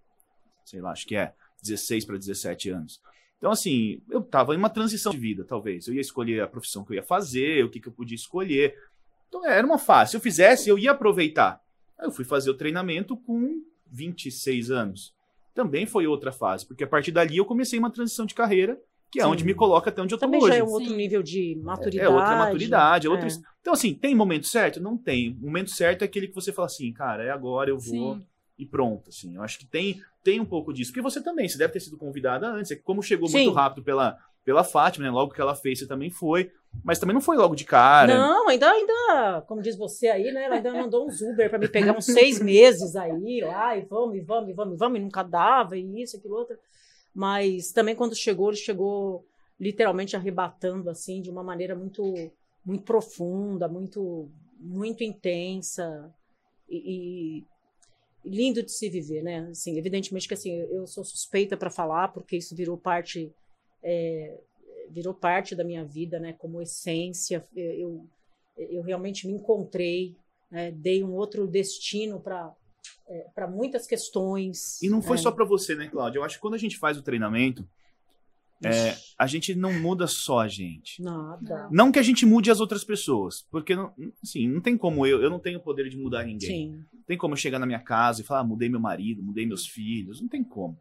[0.65, 3.01] Sei lá, acho que é 16 para 17 anos.
[3.39, 5.89] Então, assim, eu tava em uma transição de vida, talvez.
[5.89, 8.77] Eu ia escolher a profissão que eu ia fazer, o que, que eu podia escolher.
[9.29, 10.11] Então, era uma fase.
[10.11, 11.61] Se eu fizesse, eu ia aproveitar.
[11.99, 15.15] Eu fui fazer o treinamento com 26 anos.
[15.55, 19.21] Também foi outra fase, porque a partir dali eu comecei uma transição de carreira que
[19.21, 19.31] é Sim.
[19.31, 20.53] onde me coloca até onde eu tô Também hoje.
[20.53, 20.97] já é um outro Sim.
[20.97, 22.07] nível de maturidade.
[22.07, 23.07] É outra maturidade.
[23.07, 23.27] É outra...
[23.27, 23.31] É.
[23.61, 24.81] Então, assim, tem momento certo?
[24.81, 25.37] Não tem.
[25.43, 28.27] O momento certo é aquele que você fala assim, cara, é agora, eu vou Sim.
[28.59, 29.09] e pronto.
[29.09, 29.35] Assim.
[29.35, 30.93] Eu acho que tem, tem um pouco disso.
[30.93, 32.71] Porque você também, você deve ter sido convidada antes.
[32.71, 35.11] É como chegou muito rápido pela, pela Fátima, né?
[35.11, 36.51] Logo que ela fez, você também foi.
[36.85, 38.17] Mas também não foi logo de cara.
[38.17, 40.45] Não, ainda, ainda, como diz você aí, né?
[40.45, 44.17] Ela ainda mandou uns Uber para me pegar uns seis meses aí, lá, e vamos,
[44.17, 46.57] e vamos, e vamos, e vamos, e nunca dava, e isso, aquilo, outro.
[47.21, 49.27] Mas também quando chegou, ele chegou
[49.61, 52.15] literalmente arrebatando assim de uma maneira muito
[52.65, 56.11] muito profunda, muito muito intensa
[56.67, 57.47] e, e
[58.25, 59.49] lindo de se viver, né?
[59.51, 63.31] Assim, evidentemente que assim eu sou suspeita para falar porque isso virou parte
[63.83, 64.41] é,
[64.89, 66.33] virou parte da minha vida, né?
[66.33, 68.07] Como essência, eu
[68.57, 70.17] eu realmente me encontrei,
[70.51, 70.71] né?
[70.71, 72.51] dei um outro destino para
[73.11, 74.81] é, para muitas questões.
[74.81, 75.21] E não foi é.
[75.21, 76.19] só para você, né, Cláudia?
[76.19, 77.69] Eu acho que quando a gente faz o treinamento
[78.63, 81.03] é, a gente não muda só a gente.
[81.03, 81.69] Nada.
[81.71, 83.93] Não que a gente mude as outras pessoas, porque não,
[84.23, 86.75] assim, não tem como eu, eu não tenho o poder de mudar ninguém.
[86.75, 86.85] Sim.
[87.07, 89.67] Tem como eu chegar na minha casa e falar, ah, mudei meu marido, mudei meus
[89.67, 90.79] filhos, não tem como.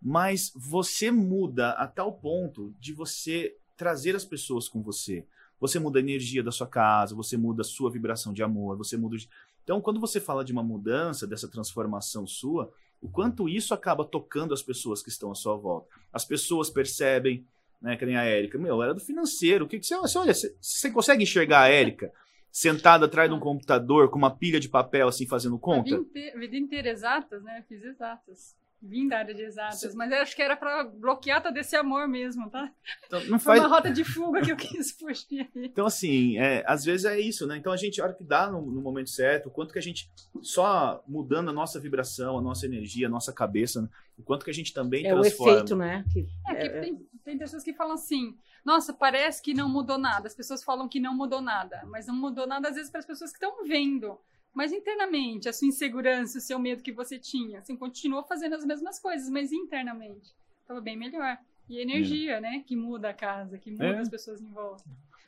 [0.00, 5.26] Mas você muda a tal ponto de você trazer as pessoas com você.
[5.60, 8.96] Você muda a energia da sua casa, você muda a sua vibração de amor, você
[8.96, 9.18] muda.
[9.62, 14.52] Então, quando você fala de uma mudança, dessa transformação sua, o quanto isso acaba tocando
[14.52, 15.88] as pessoas que estão à sua volta.
[16.12, 17.46] As pessoas percebem,
[17.80, 19.64] né, que nem a Érica, meu, era do financeiro.
[19.64, 22.12] O que, que você, você olha, você, você consegue enxergar a Érica
[22.52, 25.94] sentada atrás de um computador com uma pilha de papel assim fazendo conta?
[25.94, 27.64] A vida inteira exatas, né?
[27.68, 28.54] Fiz exatas.
[28.82, 32.08] Vim da área de exatas, mas eu acho que era para bloquear todo esse amor
[32.08, 32.72] mesmo, tá?
[33.06, 33.58] Então, não faz...
[33.58, 35.50] Foi uma rota de fuga que eu quis fugir.
[35.54, 37.58] Então, assim, é, às vezes é isso, né?
[37.58, 39.82] Então a gente, a hora que dá no, no, momento certo, o quanto que a
[39.82, 43.86] gente, só mudando a nossa vibração, a nossa energia, a nossa cabeça,
[44.18, 45.50] o quanto que a gente também é transforma.
[45.50, 46.04] É o efeito, né?
[46.10, 49.98] Que, é, é, é, tem, tem pessoas que falam assim, nossa, parece que não mudou
[49.98, 50.26] nada.
[50.26, 53.06] As pessoas falam que não mudou nada, mas não mudou nada às vezes para as
[53.06, 54.18] pessoas que estão vendo.
[54.52, 58.64] Mas internamente, a sua insegurança, o seu medo que você tinha, assim, continuou fazendo as
[58.64, 61.38] mesmas coisas, mas internamente estava bem melhor.
[61.68, 62.40] E a energia, é.
[62.40, 63.98] né, que muda a casa, que muda é.
[64.00, 64.82] as pessoas em volta.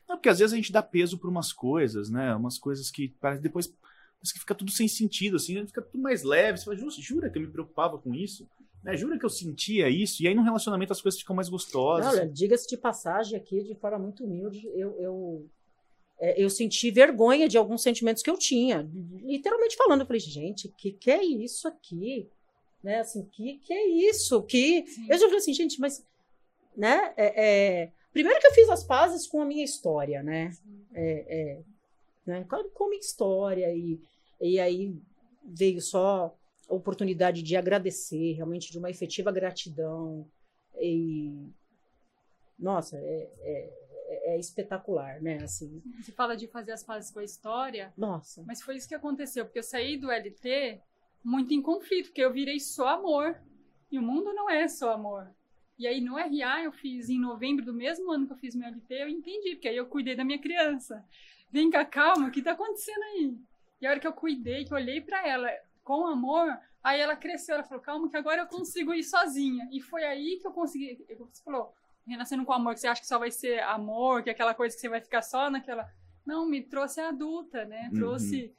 [0.09, 2.35] Não, porque às vezes a gente dá peso para umas coisas, né?
[2.35, 6.23] Umas coisas que parece depois parece que fica tudo sem sentido, assim, fica tudo mais
[6.23, 6.59] leve.
[6.59, 8.49] Você fala, jura que eu me preocupava com isso?
[8.83, 8.97] Né?
[8.97, 10.23] Jura que eu sentia isso?
[10.23, 12.13] E aí no relacionamento as coisas ficam mais gostosas.
[12.13, 15.51] Olha, diga-se de passagem aqui, de forma muito humilde, eu, eu
[16.37, 18.89] eu senti vergonha de alguns sentimentos que eu tinha.
[19.25, 22.31] Literalmente falando, eu falei, gente, o que, que é isso aqui?
[22.83, 23.01] Né?
[23.01, 24.41] Assim, que que é isso?
[24.45, 24.85] Que...
[25.09, 26.07] Eu já falei assim, gente, mas...
[26.77, 27.13] Né?
[27.17, 27.93] É, é...
[28.13, 30.53] Primeiro que eu fiz as pazes com a minha história, né?
[30.95, 31.63] É, é,
[32.25, 32.47] né?
[32.49, 33.75] Com a minha história.
[33.75, 34.01] E,
[34.41, 34.95] e aí
[35.45, 36.37] veio só
[36.69, 40.25] a oportunidade de agradecer, realmente de uma efetiva gratidão.
[40.81, 41.51] E...
[42.59, 43.29] Nossa, é,
[44.13, 45.39] é é, espetacular, né?
[45.43, 45.83] Assim.
[46.01, 47.93] Você fala de fazer as pazes com a história.
[47.97, 48.43] Nossa.
[48.47, 50.81] Mas foi isso que aconteceu, porque eu saí do LT
[51.25, 53.41] muito em conflito, porque eu virei só amor.
[53.91, 55.35] E o mundo não é só amor.
[55.79, 58.69] E aí no RA eu fiz em novembro do mesmo ano que eu fiz meu
[58.69, 61.05] LT, eu entendi, porque aí eu cuidei da minha criança.
[61.51, 63.37] Vem cá, calma, o que tá acontecendo aí?
[63.81, 65.51] E a hora que eu cuidei, que eu olhei para ela
[65.83, 69.69] com amor, aí ela cresceu, ela falou, calma, que agora eu consigo ir sozinha.
[69.73, 71.05] E foi aí que eu consegui.
[71.09, 71.75] Você falou,
[72.07, 74.75] renascendo com amor, que você acha que só vai ser amor, que é aquela coisa
[74.75, 75.89] que você vai ficar só naquela.
[76.25, 77.89] Não, me trouxe adulta, né?
[77.93, 77.99] Uhum.
[77.99, 78.45] Trouxe.
[78.45, 78.53] Uhum.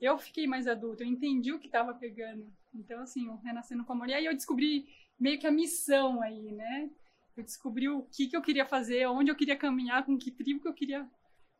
[0.00, 2.50] Eu fiquei mais adulta, eu entendi o que estava pegando.
[2.74, 4.08] Então, assim, o renascendo com amor.
[4.08, 6.90] E aí eu descobri meio que a missão aí, né?
[7.36, 10.60] Eu descobri o que, que eu queria fazer, onde eu queria caminhar, com que tribo
[10.60, 11.08] que eu queria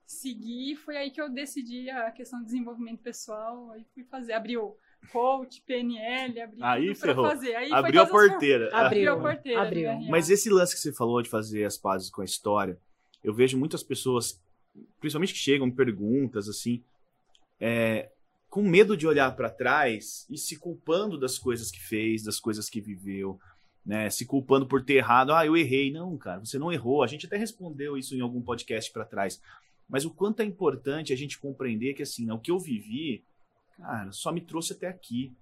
[0.07, 0.77] seguir.
[0.77, 3.71] Foi aí que eu decidi a questão do desenvolvimento pessoal.
[3.73, 4.77] Aí fui fazer, abriu
[5.13, 7.29] coach, PNL, abrir aí tudo ferrou.
[7.29, 7.55] fazer.
[7.55, 8.71] Aí abriu a porteira.
[8.73, 9.63] Abriu a porteira.
[9.63, 10.01] Abriu.
[10.09, 12.79] Mas esse lance que você falou de fazer as pazes com a história,
[13.23, 14.41] eu vejo muitas pessoas,
[15.01, 16.83] principalmente que chegam perguntas assim,
[17.59, 18.11] é,
[18.49, 22.69] com medo de olhar para trás e se culpando das coisas que fez, das coisas
[22.69, 23.39] que viveu,
[23.85, 24.11] né?
[24.11, 25.33] Se culpando por ter errado.
[25.33, 25.91] Ah, eu errei.
[25.91, 27.03] Não, cara, você não errou.
[27.03, 29.41] A gente até respondeu isso em algum podcast para trás.
[29.89, 33.25] Mas o quanto é importante a gente compreender que assim, o que eu vivi
[33.81, 35.33] cara, só me trouxe até aqui.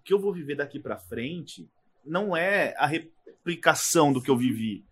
[0.00, 1.68] O que eu vou viver daqui para frente
[2.04, 4.84] não é a replicação do que eu vivi.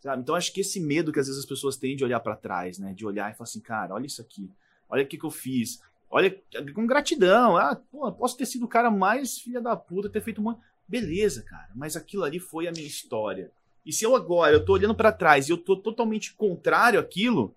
[0.00, 0.22] Sabe?
[0.22, 2.78] Então acho que esse medo que às vezes as pessoas têm de olhar para trás,
[2.78, 2.92] né?
[2.92, 4.50] De olhar e falar assim, cara, olha isso aqui,
[4.88, 6.36] olha o que, que eu fiz, olha
[6.74, 10.40] com gratidão, ah, pô, posso ter sido o cara mais filha da puta, ter feito
[10.40, 10.58] uma.
[10.88, 13.50] Beleza, cara, mas aquilo ali foi a minha história.
[13.84, 17.54] E se eu agora, eu tô olhando para trás e eu tô totalmente contrário àquilo,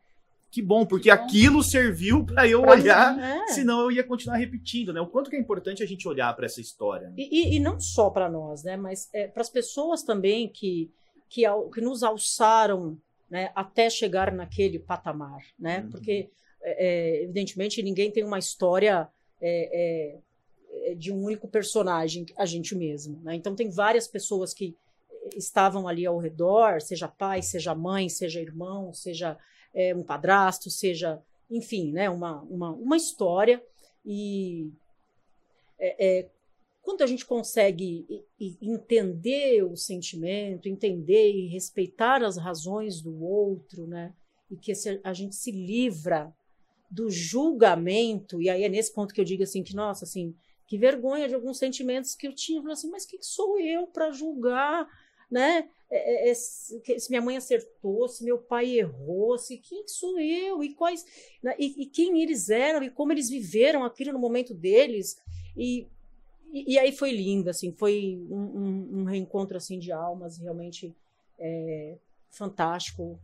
[0.52, 1.24] que bom, porque Que bom.
[1.24, 3.48] aquilo serviu para eu Pra olhar, mim, é.
[3.50, 5.00] senão eu ia continuar repetindo, né?
[5.00, 7.08] O quanto que é importante a gente olhar para essa história.
[7.10, 7.16] Né?
[7.18, 8.76] E, e- e não só para nós, né?
[8.78, 10.92] Mas para as pessoas também que,
[11.30, 12.98] que, que nos alçaram
[13.30, 15.82] né, até chegar naquele patamar, né?
[15.82, 15.90] Uhum.
[15.92, 16.30] Porque,
[16.64, 19.08] é, é, evidentemente, ninguém tem uma história
[19.40, 20.18] é,
[20.82, 23.22] é, é, de um único personagem, a gente mesmo.
[23.22, 23.36] Né?
[23.36, 24.76] Então, tem várias pessoas que
[25.36, 29.38] estavam ali ao redor, seja pai, seja mãe, seja irmão, seja
[29.74, 33.64] é, um padrasto, seja, enfim, né, uma, uma, uma história.
[34.06, 34.72] E
[35.80, 36.30] é, é,
[36.82, 38.26] quando a gente consegue
[38.62, 44.14] entender o sentimento, entender e respeitar as razões do outro, né,
[44.50, 44.72] e que
[45.04, 46.34] a gente se livra
[46.90, 50.78] do julgamento, e aí é nesse ponto que eu digo assim que nossa, assim, que
[50.78, 54.88] vergonha de alguns sentimentos que eu tinha, assim, mas quem sou eu para julgar,
[55.30, 55.70] né?
[55.92, 60.20] É, é, é, se minha mãe acertou, se meu pai errou, se quem que sou
[60.20, 61.04] eu e quais
[61.42, 65.18] né, e, e quem eles eram e como eles viveram aquilo no momento deles
[65.58, 65.88] e,
[66.54, 70.96] e, e aí foi lindo assim, foi um, um- um reencontro assim de almas realmente
[71.40, 71.98] é,
[72.30, 73.20] fantástico.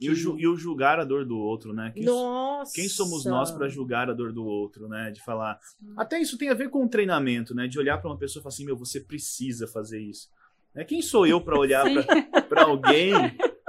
[0.00, 1.92] E, o ju- e o julgar a dor do outro, né?
[1.94, 2.72] Quem, Nossa.
[2.74, 5.10] quem somos nós para julgar a dor do outro, né?
[5.10, 5.60] De falar.
[5.94, 7.68] Até isso tem a ver com o treinamento, né?
[7.68, 10.30] De olhar para uma pessoa e falar assim, meu, você precisa fazer isso.
[10.74, 10.84] Né?
[10.84, 11.84] Quem sou eu para olhar
[12.48, 13.12] para alguém,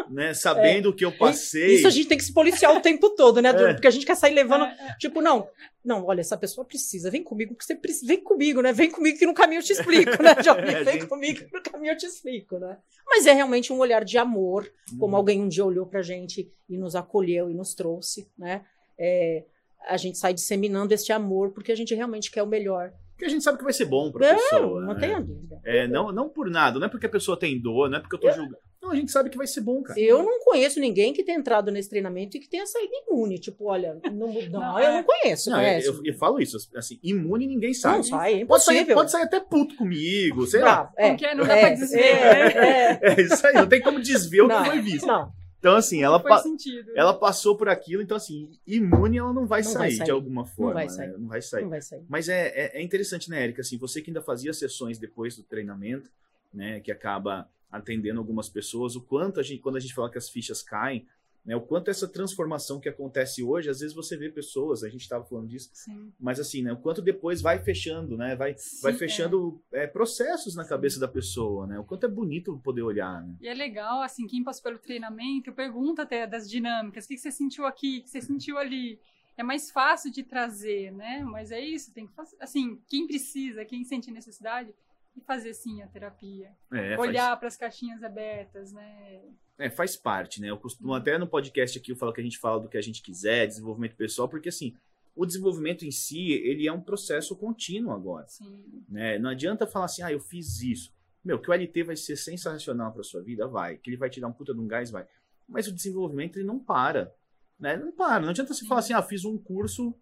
[0.10, 0.34] né?
[0.34, 1.76] Sabendo o que eu passei.
[1.76, 3.50] Isso a gente tem que se policiar o tempo todo, né?
[3.50, 3.74] É.
[3.74, 4.96] Porque a gente quer sair levando É, é.
[5.00, 5.48] Tipo, não,
[5.84, 8.72] não, olha, essa pessoa precisa, vem comigo, porque você precisa, vem comigo, né?
[8.72, 10.74] Vem comigo que no caminho eu te explico, né, Johnny?
[10.74, 11.08] É, Vem gente.
[11.08, 12.78] comigo que no caminho eu te explico, né?
[13.08, 15.16] Mas é realmente um olhar de amor, como Uhum.
[15.16, 18.64] alguém um dia olhou pra gente e nos acolheu e nos trouxe, né?
[19.00, 19.44] É,
[19.88, 22.94] a gente sai disseminando este amor porque a gente realmente quer o melhor.
[23.22, 24.82] Porque a gente sabe que vai ser bom pra Não, pessoa.
[24.82, 25.00] não né?
[25.00, 25.62] tenha dúvida.
[25.64, 28.16] É, não, não por nada, não é porque a pessoa tem dor, não é porque
[28.16, 28.58] eu tô julgando.
[28.82, 30.00] Não, a gente sabe que vai ser bom, cara.
[30.00, 33.38] Eu não conheço ninguém que tenha entrado nesse treinamento e que tenha saído imune.
[33.38, 34.92] Tipo, olha, não, não, Não, eu é.
[34.94, 35.52] não conheço.
[35.52, 35.88] Não, conhece?
[35.88, 37.98] eu, eu falo isso, assim, imune ninguém sai.
[37.98, 40.92] Não sai, é Pode sair, pode sair até puto comigo, sei lá.
[40.98, 41.36] É, Como que é?
[41.36, 43.00] Não dá é, pra desver, é, né?
[43.04, 43.14] é.
[43.22, 45.06] É isso aí, não tem como desver o que foi visto.
[45.06, 46.92] Não, Então, assim, ela, Não pa- sentido.
[46.96, 50.06] ela passou por aquilo, então, assim, imune ela não vai, Não sair, vai sair.
[50.06, 50.74] de alguma forma.
[50.74, 50.90] vai né?
[50.90, 51.12] sair.
[51.20, 51.62] Não vai sair.
[51.62, 52.04] não vai sair.
[52.10, 53.62] Mas é, é, é interessante, né, Erika?
[53.62, 56.10] Assim, você que ainda fazia sessões depois do treinamento,
[56.52, 60.18] né, que acaba atendendo algumas pessoas, o quanto a gente, quando a gente fala que
[60.18, 61.06] as fichas caem,
[61.46, 65.02] né, o quanto essa transformação que acontece hoje, às vezes você vê pessoas, a gente
[65.02, 66.12] estava falando disso, Sim.
[66.20, 68.96] mas assim, né, o quanto depois vai fechando, né, vai, Sim, vai é.
[68.96, 73.36] fechando é, processos na cabeça da pessoa, né, o quanto é bonito poder olhar, né.
[73.42, 77.22] E é legal, assim, quem passou pelo treinamento pergunta até das dinâmicas, o que que
[77.22, 79.00] você sentiu aqui, o que você sentiu ali.
[79.38, 81.24] É mais fácil de trazer, né?
[81.24, 82.36] Mas é isso, tem que fazer.
[82.40, 84.74] Assim, quem precisa, quem sente necessidade,
[85.16, 86.52] e fazer sim a terapia.
[86.72, 89.22] É, faz- Olhar para as caixinhas abertas, né?
[89.58, 90.50] É, faz parte, né?
[90.50, 92.82] Eu costumo até no podcast aqui eu falo que a gente fala do que a
[92.82, 94.76] gente quiser, desenvolvimento pessoal, porque assim,
[95.16, 99.20] o desenvolvimento em si, ele é um processo contínuo agora, Assim, né?
[99.20, 100.92] Não adianta falar assim, ah, eu fiz isso.
[101.24, 103.78] Meu, que o LT vai ser sensacional para sua vida, vai.
[103.78, 105.06] Que ele vai te dar um puta de um gás, vai.
[105.48, 107.14] Mas o desenvolvimento, ele não para,
[107.60, 107.78] né?
[107.78, 108.22] Não para.
[108.22, 108.68] Não adianta você Sim.
[108.68, 109.94] falar assim, ah, fiz um curso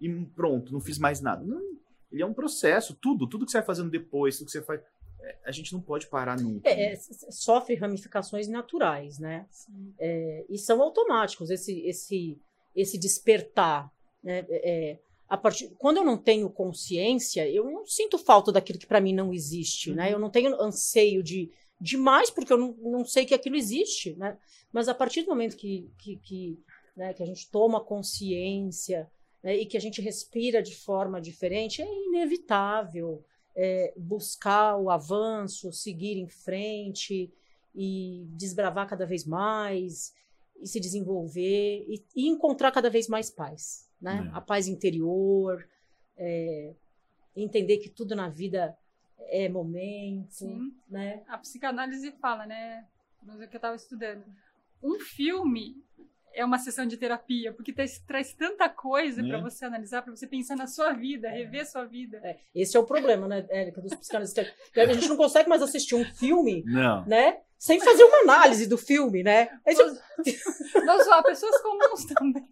[0.00, 1.42] e pronto, não fiz mais nada.
[1.44, 1.62] Não,
[2.12, 4.80] ele é um processo, tudo, tudo que você vai fazendo depois, tudo que você faz,
[5.22, 6.68] é, a gente não pode parar nunca.
[6.68, 6.92] É, né?
[6.92, 6.96] é,
[7.30, 9.46] sofre ramificações naturais, né?
[9.98, 12.40] É, e são automáticos esse esse
[12.74, 13.92] esse despertar,
[14.22, 14.44] né?
[14.48, 19.00] É, a partir quando eu não tenho consciência, eu não sinto falta daquilo que para
[19.00, 20.06] mim não existe, né?
[20.06, 20.12] Uhum.
[20.12, 24.36] Eu não tenho anseio de demais porque eu não, não sei que aquilo existe, né?
[24.72, 26.58] Mas a partir do momento que que, que,
[26.96, 29.08] né, que a gente toma consciência
[29.42, 33.24] né, e que a gente respira de forma diferente, é inevitável
[33.54, 37.32] é, buscar o avanço, seguir em frente
[37.74, 40.14] e desbravar cada vez mais
[40.60, 44.30] e se desenvolver e, e encontrar cada vez mais paz, né?
[44.32, 44.36] É.
[44.36, 45.66] A paz interior,
[46.16, 46.74] é,
[47.34, 48.76] entender que tudo na vida
[49.18, 50.74] é momento, Sim.
[50.88, 51.22] né?
[51.28, 52.86] a psicanálise fala, né?
[53.22, 54.24] No que eu estava estudando.
[54.82, 55.76] Um filme
[56.34, 59.28] é uma sessão de terapia, porque traz, traz tanta coisa Né?
[59.28, 62.18] para você analisar, para você pensar na sua vida, rever sua vida.
[62.22, 64.48] É, esse é o problema, né, Érica, dos psicanalistas.
[64.76, 67.04] A gente não consegue mais assistir um filme, Não.
[67.06, 67.38] né?
[67.58, 69.50] Sem fazer uma análise do filme, né?
[69.66, 69.84] Você
[70.84, 72.48] Não só pessoas comuns também.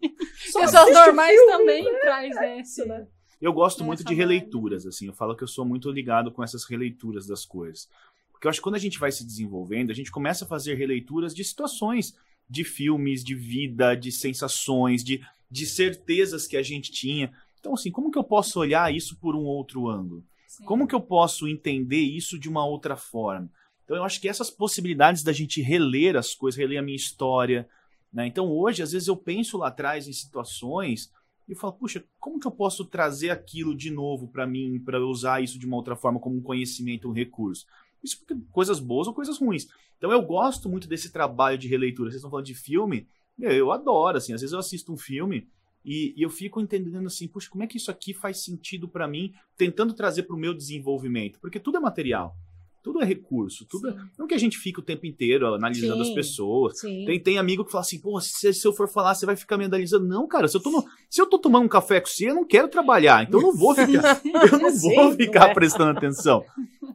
[0.51, 3.07] só Pessoas normais filme, também traz né, esse, né?
[3.41, 5.07] Eu gosto Essa muito de releituras, assim.
[5.07, 7.89] Eu falo que eu sou muito ligado com essas releituras das coisas.
[8.31, 10.75] Porque eu acho que quando a gente vai se desenvolvendo, a gente começa a fazer
[10.75, 12.15] releituras de situações,
[12.49, 17.31] de filmes, de vida, de sensações, de, de certezas que a gente tinha.
[17.59, 20.23] Então, assim, como que eu posso olhar isso por um outro ângulo?
[20.47, 20.63] Sim.
[20.63, 23.49] Como que eu posso entender isso de uma outra forma?
[23.83, 27.67] Então, eu acho que essas possibilidades da gente reler as coisas, reler a minha história.
[28.11, 28.27] Né?
[28.27, 31.11] Então, hoje, às vezes, eu penso lá atrás em situações
[31.47, 35.43] e falo, puxa, como que eu posso trazer aquilo de novo para mim, para usar
[35.43, 37.65] isso de uma outra forma, como um conhecimento, um recurso?
[38.03, 39.67] Isso porque coisas boas ou coisas ruins.
[39.97, 42.09] Então, eu gosto muito desse trabalho de releitura.
[42.09, 43.07] Vocês estão falando de filme?
[43.37, 44.33] Meu, eu adoro, assim.
[44.33, 45.47] Às vezes eu assisto um filme
[45.83, 49.07] e, e eu fico entendendo assim, puxa, como é que isso aqui faz sentido para
[49.07, 51.39] mim, tentando trazer para o meu desenvolvimento?
[51.39, 52.35] Porque tudo é material,
[52.81, 53.91] tudo é recurso, tudo é...
[53.91, 53.97] Sim.
[54.17, 56.09] não que a gente fica o tempo inteiro analisando Sim.
[56.09, 56.79] as pessoas.
[56.79, 57.05] Sim.
[57.05, 59.57] Tem, tem amigo que fala assim, pô, se, se eu for falar, você vai ficar
[59.57, 60.07] me analisando.
[60.07, 62.35] Não, cara, se eu, tô no- se eu tô tomando um café com você, eu
[62.35, 65.53] não quero trabalhar, então eu não vou ficar, eu não Sim, vou não ficar é.
[65.53, 66.43] prestando atenção.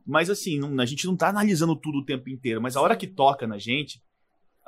[0.06, 2.96] Mas assim, não- a gente não tá analisando tudo o tempo inteiro, mas a hora
[2.96, 4.00] que toca na gente,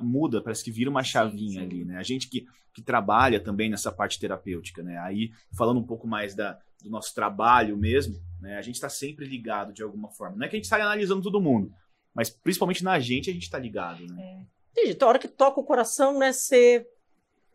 [0.01, 1.67] muda, parece que vira uma chavinha sim.
[1.67, 1.97] ali, né?
[1.99, 4.99] A gente que, que trabalha também nessa parte terapêutica, né?
[4.99, 8.57] Aí, falando um pouco mais da, do nosso trabalho mesmo, né?
[8.59, 10.37] A gente tá sempre ligado de alguma forma.
[10.37, 11.73] Não é que a gente sai analisando todo mundo,
[12.15, 14.47] mas principalmente na gente a gente tá ligado, né?
[14.73, 14.93] Entendi.
[14.93, 16.87] Então, a hora que toca o coração, né, você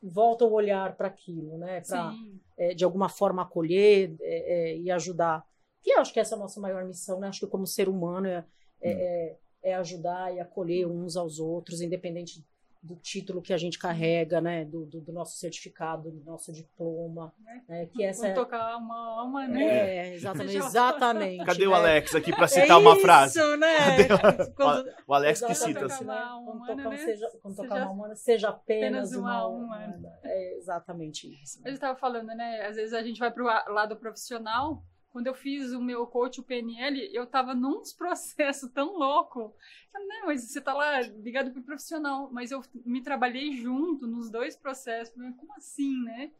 [0.01, 1.81] volta o olhar para aquilo, né?
[1.83, 2.39] Sim.
[2.57, 5.43] é, de alguma forma acolher é, é, e ajudar.
[5.83, 7.27] Que eu acho que essa é a nossa maior missão, né?
[7.27, 8.45] Acho que como ser humano é,
[8.81, 12.43] é, é- é ajudar e acolher uns aos outros, independente
[12.83, 14.65] do título que a gente carrega, né?
[14.65, 17.31] Do, do, do nosso certificado, do nosso diploma,
[17.67, 17.85] né?
[17.93, 19.63] Que essa Vou é, tocar uma alma, né?
[20.09, 21.45] é exatamente, exatamente.
[21.45, 21.75] Cadê o né?
[21.77, 23.57] Alex aqui pra É citar uma isso, frase?
[23.57, 23.77] né?
[24.07, 25.79] Cadê Quando- O Alex que cita.
[25.81, 26.05] Tocar assim.
[26.05, 26.13] né?
[26.13, 26.97] uma alma Quando humana, tocar, né?
[27.05, 29.97] seja, quando tocar Seja uma humana, seja apenas, apenas uma uma alma humana.
[29.97, 30.19] humana.
[30.23, 31.61] É exatamente isso.
[31.63, 32.65] Eu estava falando, né?
[32.67, 34.83] Às vezes a gente vai pro a- lado profissional.
[35.11, 39.39] Quando eu fiz o meu coach, o PNL, eu tava num processo tão louco.
[39.41, 39.53] Eu
[39.91, 42.29] falei, Não, mas você tá lá ligado pro profissional.
[42.31, 45.13] Mas eu me trabalhei junto nos dois processos.
[45.13, 46.31] Como assim, né?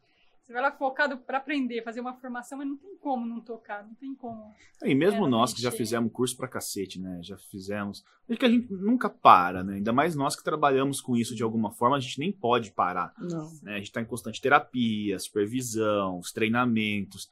[0.42, 3.86] Você vai lá focado para aprender, fazer uma formação, mas não tem como não tocar,
[3.86, 4.52] não tem como.
[4.82, 7.20] E mesmo É, nós que já fizemos curso pra cacete, né?
[7.22, 8.04] Já fizemos.
[8.28, 9.74] Acho que a gente nunca para, né?
[9.74, 13.14] Ainda mais nós que trabalhamos com isso de alguma forma, a gente nem pode parar.
[13.18, 13.52] Não.
[13.62, 13.74] né?
[13.74, 17.30] A gente está em constante terapia, supervisão, os treinamentos.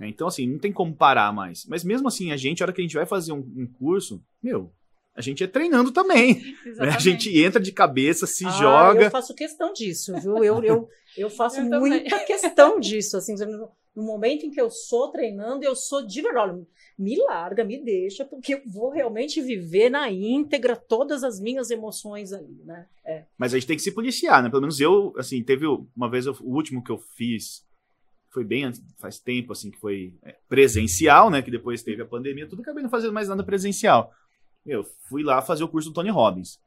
[0.00, 0.08] Né?
[0.08, 1.64] Então, assim, não tem como parar mais.
[1.66, 4.20] Mas mesmo assim, a gente, a hora que a gente vai fazer um, um curso,
[4.42, 4.72] meu,
[5.14, 6.40] a gente é treinando também.
[6.76, 6.88] né?
[6.96, 9.02] A gente entra de cabeça, se Ah, joga.
[9.04, 10.42] Eu faço questão disso, viu?
[10.42, 11.80] Eu, eu, eu faço Eu também.
[12.00, 13.16] muita questão disso.
[13.18, 16.50] Assim, no, no momento em que eu sou treinando, eu sou de verdade.
[16.52, 21.70] olha, Me larga, me deixa, porque eu vou realmente viver na íntegra todas as minhas
[21.70, 22.86] emoções ali, né?
[23.04, 23.24] É.
[23.36, 24.48] Mas a gente tem que se policiar, né?
[24.48, 27.66] Pelo menos eu, assim, teve uma vez, eu- o último que eu fiz,
[28.30, 31.42] foi bem faz tempo, assim, que foi é, presencial, né?
[31.42, 34.12] Que depois teve a pandemia, tudo acabei não fazendo mais nada presencial.
[34.64, 36.58] Eu fui lá fazer o curso do Tony Robbins.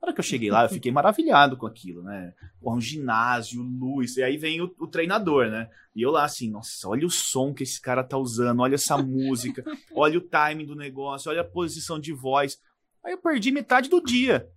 [0.00, 2.34] Na hora que eu cheguei lá, eu fiquei maravilhado com aquilo, né?
[2.60, 5.70] Um ginásio, luz, e aí vem o, o treinador, né?
[5.94, 8.98] E eu lá assim, nossa, olha o som que esse cara tá usando, olha essa
[8.98, 9.62] música,
[9.94, 12.58] olha o timing do negócio, olha a posição de voz.
[13.04, 14.48] Aí eu perdi metade do dia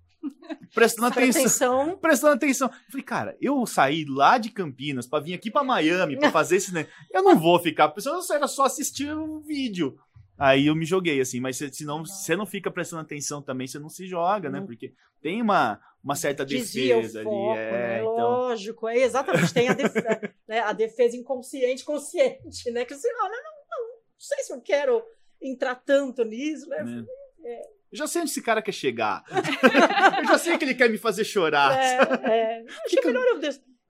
[0.74, 1.98] prestando Presta atenção atenção.
[2.02, 2.68] prestando atenção.
[2.68, 6.58] Eu falei, cara, eu saí lá de Campinas pra vir aqui pra Miami pra fazer
[6.58, 6.74] esse.
[6.74, 6.88] né?
[7.12, 7.90] Eu não vou ficar.
[7.90, 9.98] Pensando, era só assistir o vídeo.
[10.38, 13.80] Aí eu me joguei, assim, mas se, não, você não fica prestando atenção também, você
[13.80, 14.62] não se joga, né?
[14.66, 17.58] Porque tem uma, uma certa Desvia defesa foco, ali.
[17.58, 18.00] É, né?
[18.02, 18.16] então.
[18.16, 19.54] Lógico, é exatamente.
[19.54, 20.60] Tem a defesa, né?
[20.60, 22.84] a defesa inconsciente, consciente, né?
[22.84, 25.02] Que você olha, não, não, não sei se eu quero
[25.42, 26.84] entrar tanto nisso, né?
[26.84, 27.06] né?
[27.46, 27.75] É.
[27.92, 29.24] Eu já sei onde esse cara quer chegar.
[30.20, 31.78] eu já sei que ele quer me fazer chorar.
[31.78, 31.98] É,
[32.30, 32.66] é.
[32.86, 33.40] Acho que é melhor eu, é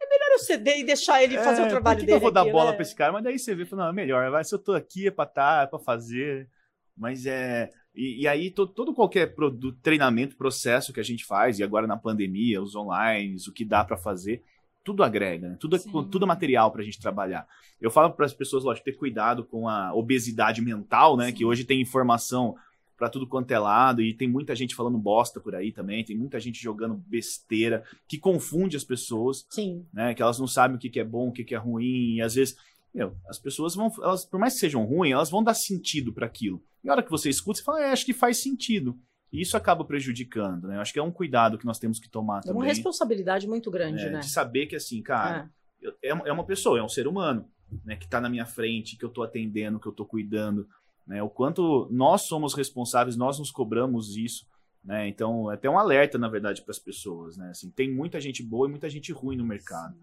[0.09, 2.11] melhor eu ceder e deixar ele fazer É, o trabalho que dele.
[2.13, 2.75] que eu vou dar aqui, bola né?
[2.75, 3.11] pra esse cara?
[3.13, 5.25] Mas daí você vê, fala, não, é melhor, vai, se eu tô aqui é pra
[5.25, 6.47] tá, é pra fazer.
[6.95, 7.69] Mas é.
[7.93, 11.87] E, e aí, to- todo qualquer produto, treinamento, processo que a gente faz, e agora
[11.87, 14.43] na pandemia, os online, o que dá pra fazer,
[14.83, 15.57] tudo agrega, né?
[15.59, 15.91] Tudo, é- Sim.
[16.11, 17.47] tudo é material pra gente trabalhar.
[17.81, 21.27] Eu falo para as pessoas, lógico, ter cuidado com a obesidade mental, né?
[21.27, 21.33] Sim.
[21.33, 22.55] Que hoje tem informação
[22.97, 26.17] pra tudo quanto é lado, e tem muita gente falando bosta por aí também, tem
[26.17, 30.13] muita gente jogando besteira, que confunde as pessoas Sim, né?
[30.13, 32.21] Que elas não sabem o que, que é bom, o que, que é ruim, e
[32.21, 32.55] às vezes,
[32.93, 36.25] meu, as pessoas vão, elas, por mais que sejam ruins, elas vão dar sentido para
[36.25, 36.63] aquilo.
[36.83, 38.97] E a hora que você escuta, você fala, é, acho que faz sentido.
[39.33, 40.77] E isso acaba prejudicando, né?
[40.77, 42.69] Eu acho que é um cuidado que nós temos que tomar é uma também.
[42.69, 44.11] responsabilidade muito grande, né?
[44.11, 44.19] né?
[44.19, 45.49] De saber que, assim, cara,
[46.01, 46.09] É.
[46.09, 47.49] é, é uma pessoa, é um ser humano,
[47.83, 47.97] né?
[47.97, 50.69] Que tá na minha frente, que eu tô atendendo, que eu tô cuidando,
[51.07, 51.21] né?
[51.23, 54.45] O quanto nós somos responsáveis, nós nos cobramos isso,
[54.83, 55.07] né?
[55.07, 57.49] Então, é até um alerta, na verdade, para as pessoas, né?
[57.49, 59.95] Assim, tem muita gente boa e muita gente ruim no mercado.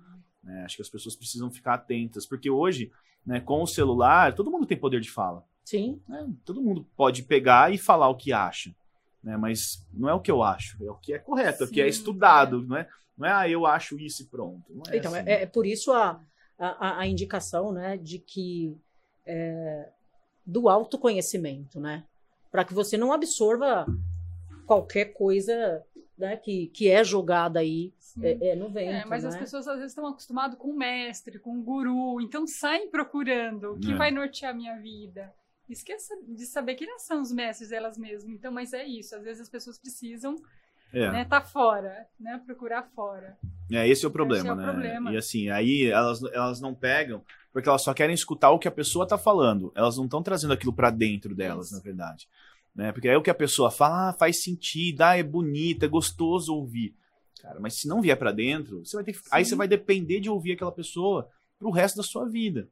[0.42, 0.64] né?
[0.64, 2.90] Acho que as pessoas precisam ficar atentas, porque hoje,
[3.24, 5.44] né, com o celular, todo mundo tem poder de fala.
[5.64, 6.28] Sim, né?
[6.44, 8.74] Todo mundo pode pegar e falar o que acha.
[9.22, 9.36] né?
[9.36, 11.80] Mas não é o que eu acho, é o que é correto, é o que
[11.80, 12.88] é Sim, estudado, não é?
[13.16, 14.64] Não é, ah, eu acho isso e pronto.
[14.88, 15.28] É Então, assim.
[15.28, 16.20] é, é por isso a,
[16.58, 18.76] a, a indicação né, de que
[19.24, 19.88] é,
[20.44, 22.04] do autoconhecimento, né?
[22.50, 23.86] Para que você não absorva
[24.66, 25.82] qualquer coisa
[26.16, 28.90] né, que, que é jogada aí é, é, no vento.
[28.90, 29.40] É, mas as né?
[29.40, 33.80] pessoas às vezes estão acostumadas com o mestre, com o guru, então saem procurando o
[33.80, 33.96] que É.
[33.96, 35.32] vai nortear a minha vida.
[35.68, 38.28] Esqueça de saber que não são os mestres elas mesmas.
[38.28, 39.16] Então, mas é isso.
[39.16, 40.36] Às vezes as pessoas precisam
[40.92, 41.10] É.
[41.10, 43.38] né, tá fora, né, procurar fora.
[43.70, 44.64] É, esse é o problema, Esse é o né?
[44.64, 45.12] problema.
[45.12, 48.72] E assim, aí elas, elas não pegam, porque elas só querem escutar o que a
[48.72, 49.70] pessoa tá falando.
[49.74, 51.76] Elas não estão trazendo aquilo pra dentro delas, Isso.
[51.76, 52.28] na verdade.
[52.74, 52.90] Né?
[52.92, 56.54] Porque aí o que a pessoa fala, ah, faz sentido, ah, é bonito, é gostoso
[56.54, 56.94] ouvir.
[57.40, 60.20] Cara, mas se não vier pra dentro, você vai ter que- aí você vai depender
[60.20, 61.28] de ouvir aquela pessoa
[61.58, 62.68] pro resto da sua vida.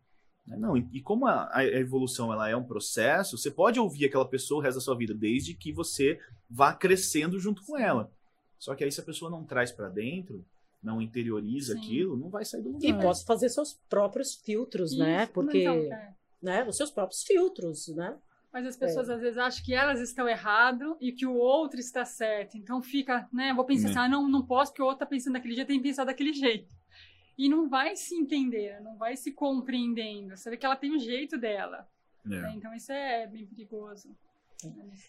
[0.46, 0.56] Né?
[0.56, 4.60] Não, e, como a, a evolução ela é um processo, você pode ouvir aquela pessoa
[4.60, 6.18] o resto da sua vida, desde que você
[6.48, 8.10] vá crescendo junto com ela.
[8.58, 10.44] Só que aí se a pessoa não traz pra dentro,
[10.82, 11.78] não interioriza Sim.
[11.78, 12.88] aquilo, não vai sair do lugar.
[12.88, 15.24] E posso fazer seus próprios filtros, né?
[15.24, 16.14] Isso, Porque, então, é.
[16.42, 16.64] né?
[16.66, 18.18] Os seus próprios filtros, né?
[18.52, 22.04] Mas as pessoas às vezes acham que elas estão errado e que o outro está
[22.04, 22.56] certo.
[22.56, 23.54] Então fica, né?
[23.54, 23.90] Vou pensar Né.
[23.90, 26.04] assim, ah, não, não posso, que o outro está pensando daquele jeito, tem que pensar
[26.04, 26.74] daquele jeito.
[27.38, 30.36] E não vai se entender, não vai se compreendendo.
[30.36, 31.86] Você vê que ela tem o jeito dela.
[32.26, 32.28] É.
[32.28, 32.52] né?
[32.56, 34.14] Então isso é bem perigoso.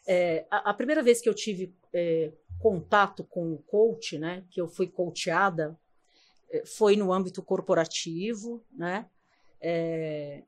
[0.08, 4.44] É, a, a primeira vez que eu tive é, contato com o coach, né?
[4.50, 5.78] Que eu fui coachada,
[6.52, 9.06] é, foi no âmbito corporativo, né?
[9.60, 10.44] É,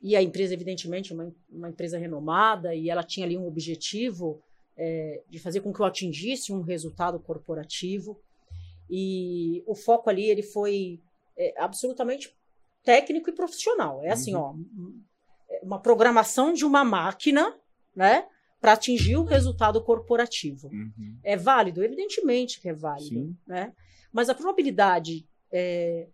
[0.00, 4.42] e a empresa, evidentemente, uma, uma empresa renomada, e ela tinha ali um objetivo
[4.76, 8.20] é, de fazer com que eu atingisse um resultado corporativo.
[8.88, 11.00] E o foco ali ele foi
[11.36, 12.32] é, absolutamente
[12.84, 14.02] técnico e profissional.
[14.04, 14.54] É assim, ó,
[15.62, 17.58] uma programação de uma máquina,
[17.94, 18.28] né,
[18.66, 20.66] para atingir o resultado corporativo.
[20.72, 21.16] Uhum.
[21.22, 21.84] É válido?
[21.84, 23.36] Evidentemente que é válido, Sim.
[23.46, 23.72] né?
[24.12, 26.08] Mas a probabilidade é,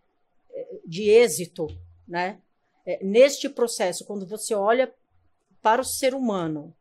[0.51, 1.67] é, de êxito,
[2.07, 2.43] né,
[2.85, 4.93] é, neste processo, quando você olha
[5.63, 6.77] para o ser humano,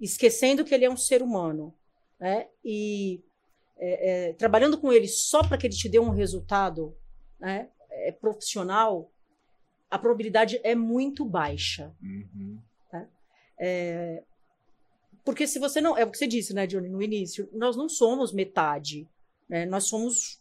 [0.00, 1.74] esquecendo que ele é um ser humano,
[2.20, 3.20] né, e
[3.78, 6.96] é, é, trabalhando com ele só para que ele te dê um resultado,
[7.40, 9.10] né, é, profissional,
[9.90, 11.92] a probabilidade é muito baixa.
[12.00, 12.60] Uhum.
[13.58, 14.22] É,
[15.26, 15.98] porque se você não.
[15.98, 17.48] É o que você disse, né, Johnny, no início.
[17.52, 19.08] Nós não somos metade.
[19.48, 19.66] Né?
[19.66, 20.40] Nós somos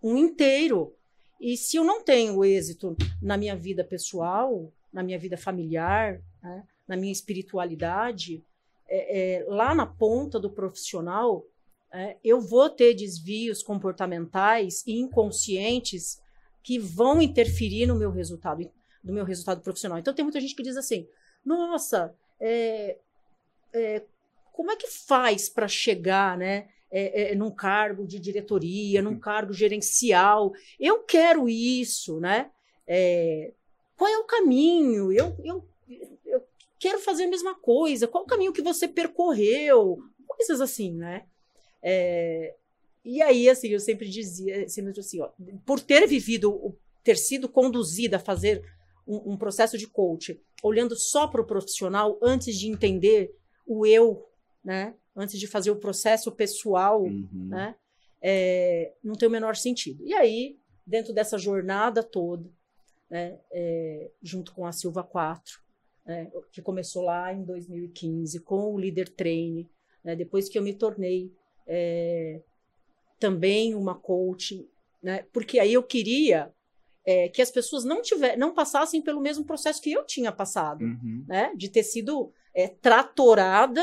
[0.00, 0.94] um inteiro.
[1.40, 6.64] E se eu não tenho êxito na minha vida pessoal, na minha vida familiar, né,
[6.86, 8.40] na minha espiritualidade,
[8.88, 11.44] é, é, lá na ponta do profissional,
[11.92, 16.22] é, eu vou ter desvios comportamentais e inconscientes
[16.62, 18.70] que vão interferir no meu resultado,
[19.02, 19.98] no meu resultado profissional.
[19.98, 21.08] Então tem muita gente que diz assim:
[21.44, 22.96] nossa, é,
[23.74, 24.02] é,
[24.52, 26.68] como é que faz para chegar, né?
[26.90, 30.52] É, é, num cargo de diretoria, num cargo gerencial.
[30.78, 32.52] Eu quero isso, né?
[32.86, 33.52] É,
[33.96, 35.10] qual é o caminho?
[35.10, 35.68] Eu, eu,
[36.24, 36.46] eu
[36.78, 38.06] quero fazer a mesma coisa.
[38.06, 39.98] Qual o caminho que você percorreu?
[40.24, 41.24] Coisas assim, né?
[41.82, 42.54] É,
[43.04, 45.30] e aí, assim, eu sempre dizia, sempre assim, ó,
[45.66, 48.64] por ter vivido, ter sido conduzida a fazer
[49.06, 54.26] um, um processo de coach, olhando só para o profissional antes de entender o eu,
[54.64, 54.94] né?
[55.16, 57.28] Antes de fazer o processo pessoal, Uhum.
[57.32, 57.74] né?
[58.22, 60.02] É, não tem o menor sentido.
[60.04, 62.50] E aí, dentro dessa jornada toda,
[63.10, 65.60] né, é, junto com a Silva 4,
[66.06, 69.68] né, que começou lá em 2015, com o Líder Train,
[70.02, 71.30] né, depois que eu me tornei
[71.66, 72.40] é,
[73.20, 74.66] também uma coach,
[75.02, 76.50] né, porque aí eu queria
[77.06, 80.82] é, que as pessoas não, tiver, não passassem pelo mesmo processo que eu tinha passado
[80.82, 81.24] Uhum.
[81.28, 83.82] né, de ter sido é, tratorada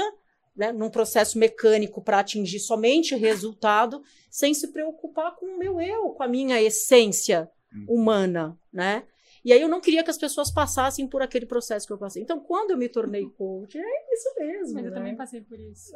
[0.55, 6.09] né, num processo mecânico para atingir somente resultado, sem se preocupar com o meu eu,
[6.09, 7.85] com a minha essência Uhum.
[7.87, 9.03] humana, né?
[9.43, 12.21] E aí eu não queria que as pessoas passassem por aquele processo que eu passei.
[12.21, 14.73] Então, quando eu me tornei coach, é isso mesmo.
[14.75, 14.97] Mas eu né?
[14.97, 15.95] também passei por isso.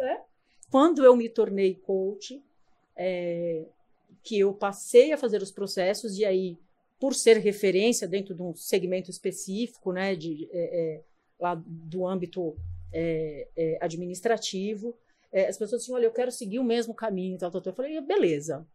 [0.71, 2.41] Quando eu me tornei coach,
[2.95, 3.65] é,
[4.23, 6.57] que eu passei a fazer os processos, e aí,
[6.99, 11.03] por ser referência dentro de um segmento específico, né, de, é, é,
[11.39, 12.55] lá do âmbito
[12.93, 14.95] é, é, administrativo,
[15.31, 17.71] é, as pessoas diziam, olha, eu quero seguir o mesmo caminho, tal, tal, tal.
[17.71, 18.65] Eu falei, beleza,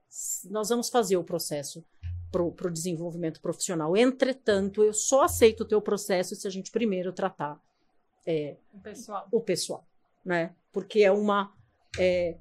[0.50, 1.84] nós vamos fazer o processo
[2.30, 3.96] para o desenvolvimento profissional.
[3.96, 7.60] Entretanto, eu só aceito o teu processo se a gente primeiro tratar
[8.26, 9.26] é, O pessoal.
[9.32, 9.84] o pessoal,
[10.24, 10.54] né?
[10.72, 11.52] Porque é uma
[11.98, 12.36] é,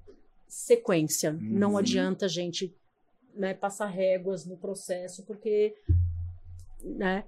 [0.47, 1.32] sequência.
[1.32, 1.78] Não Uhum.
[1.78, 2.76] adianta a gente
[3.34, 5.74] né, passar réguas no processo, porque,
[6.84, 7.24] né?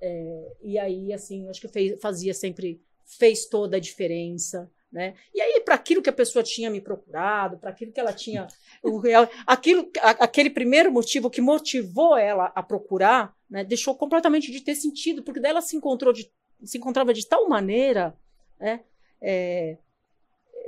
[0.00, 5.14] É, e aí, assim, acho que fez, fazia sempre fez toda a diferença, Né?
[5.34, 8.46] E aí, para aquilo que a pessoa tinha me procurado, para aquilo que ela tinha.
[8.82, 9.02] o,
[9.46, 15.22] aquilo, aquele primeiro motivo que motivou ela a procurar, né, deixou completamente de ter sentido,
[15.22, 16.30] porque daí ela se encontrou de,
[16.64, 18.16] se encontrava de tal maneira
[18.58, 18.84] né,
[19.20, 19.76] é,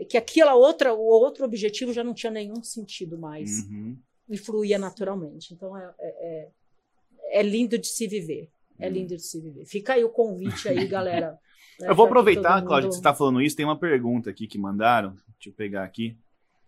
[0.08, 3.62] que aquela outra, o outro objetivo já não tinha nenhum sentido mais.
[3.64, 3.96] Uhum.
[4.28, 5.54] E fluía naturalmente.
[5.54, 8.50] Então é, é, é, é lindo de se viver.
[8.78, 8.92] É Uhum.
[8.92, 9.64] lindo de se viver.
[9.66, 11.38] Fica aí o convite aí, galera.
[11.80, 13.56] Eu vou que aproveitar, todo Cláudio, mundo- que você está falando isso.
[13.56, 15.10] Tem uma pergunta aqui que mandaram.
[15.10, 16.16] Deixa eu pegar aqui.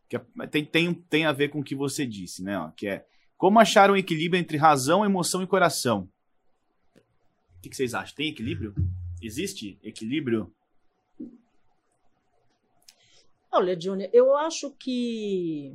[0.08, 2.58] Que é- tem, tem, tem a ver com o que você disse, né?
[2.58, 3.04] ó, que é
[3.36, 6.08] como achar um equilíbrio entre razão, emoção e coração?
[7.56, 8.14] O que, que vocês acham?
[8.16, 8.74] Tem equilíbrio?
[9.22, 10.52] Existe equilíbrio?
[13.52, 15.74] Olha, Júnior, eu acho que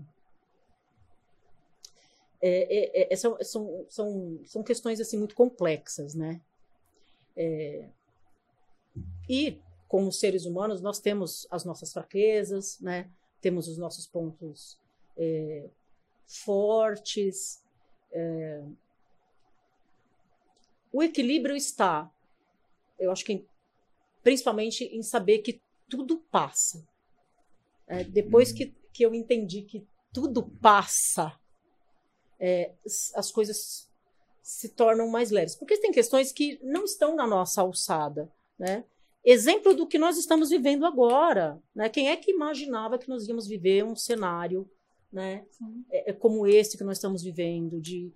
[2.47, 6.39] é, é, é, são, são, são, são questões assim muito complexas, né?
[7.35, 7.89] É,
[9.27, 13.09] e como seres humanos nós temos as nossas fraquezas, né?
[13.41, 14.77] Temos os nossos pontos
[15.17, 15.67] é,
[16.27, 17.63] fortes.
[18.11, 18.63] é.
[20.93, 22.09] O equilíbrio está,
[22.99, 23.45] eu acho que
[24.23, 26.87] principalmente em saber que tudo passa.
[27.87, 31.37] É, depois que, que eu entendi que tudo passa,
[32.39, 32.71] é,
[33.15, 33.89] as coisas
[34.41, 35.55] se tornam mais leves.
[35.55, 38.29] Porque tem questões que não estão na nossa alçada.
[38.59, 38.83] Né?
[39.23, 41.59] Exemplo do que nós estamos vivendo agora.
[41.73, 41.89] Né?
[41.89, 44.69] Quem é que imaginava que nós íamos viver um cenário
[45.11, 45.45] né,
[45.89, 48.11] é, é como esse que nós estamos vivendo, de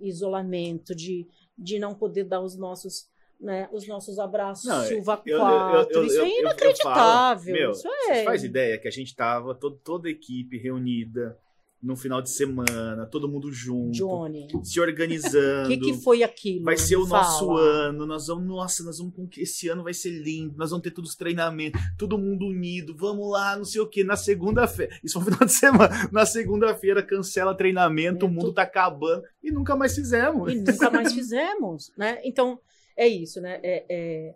[0.00, 1.26] isolamento, de,
[1.58, 3.08] de não poder dar os nossos,
[3.40, 5.92] né, os nossos abraços Não, Silva eu- eu- 4.
[5.98, 7.54] eu- isso eu- é eu- eu inacreditável.
[7.54, 8.24] falo, meu, isso é.
[8.24, 11.38] faz ideia que a gente tava todo, toda a equipe reunida
[11.84, 15.68] no final de semana, todo mundo junto, Johnny, se o organizando.
[15.68, 16.64] que, que foi aquilo?
[16.64, 17.22] Vai ser o Fala.
[17.22, 20.90] nosso ano, nós vamos, nossa, nós vamos esse ano vai ser lindo, nós vamos ter
[20.90, 25.20] todos os treinamentos, todo mundo unido, vamos lá, não sei o que, na segunda-feira, isso
[25.20, 29.76] foi no final de semana, na segunda-feira cancela treinamento, o mundo tá acabando e nunca
[29.76, 30.50] mais fizemos.
[30.50, 32.18] E nunca mais fizemos, né?
[32.24, 32.58] Então,
[32.96, 33.60] é isso, né?
[33.62, 34.34] É, é,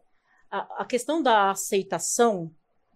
[0.51, 2.51] a, a questão da aceitação,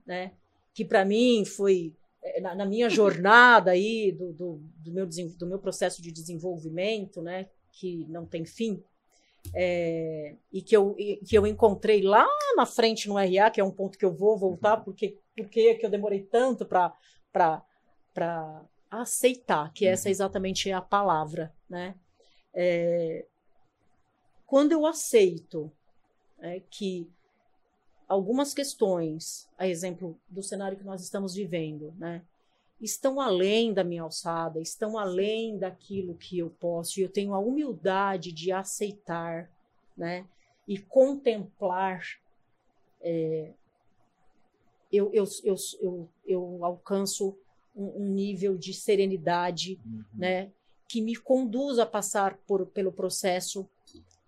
[0.06, 0.32] né?
[0.74, 2.01] Que para mim foi é,
[2.40, 7.48] na, na minha jornada aí do, do, do meu, do meu processo de desenvolvimento, né?
[7.72, 8.82] Que não tem fim.
[9.54, 13.64] é, e que eu, e que eu encontrei lá na frente no RA, que é
[13.64, 16.94] um ponto que eu vou voltar, porque, porque que eu demorei tanto para
[18.90, 21.96] aceitar, que essa exatamente é a palavra, né?
[22.54, 23.26] É,
[24.46, 25.72] quando eu aceito
[26.38, 27.10] é, que
[28.08, 32.22] algumas questões, a exemplo do cenário que nós estamos vivendo, né,
[32.80, 37.38] estão além da minha alçada, estão além daquilo que eu posso, e eu tenho a
[37.38, 39.50] humildade de aceitar,
[39.96, 40.26] né,
[40.66, 42.02] e contemplar,
[43.00, 43.52] é,
[44.92, 47.36] eu, eu, eu, eu, eu alcanço
[47.74, 50.04] um, um nível de serenidade, Uhum.
[50.12, 50.52] né,
[50.88, 53.66] que me conduz a passar por, pelo processo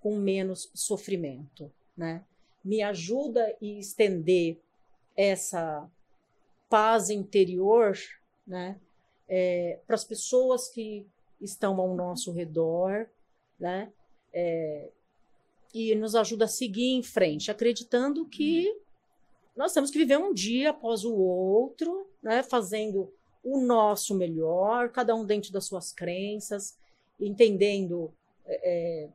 [0.00, 2.24] com menos sofrimento, né?
[2.64, 4.58] Me ajuda a estender
[5.16, 5.88] essa
[6.68, 7.96] paz interior,
[8.46, 8.80] né,
[9.86, 11.06] para as pessoas que
[11.40, 13.08] estão ao nosso redor,
[13.58, 13.92] né?
[14.32, 14.90] É,
[15.72, 18.80] e nos ajuda a seguir em frente, acreditando que
[19.56, 23.12] nós temos que viver um dia após o outro, né, fazendo
[23.42, 26.78] o nosso melhor, cada um dentro das suas crenças,
[27.20, 28.12] entendendo
[28.46, 29.08] é,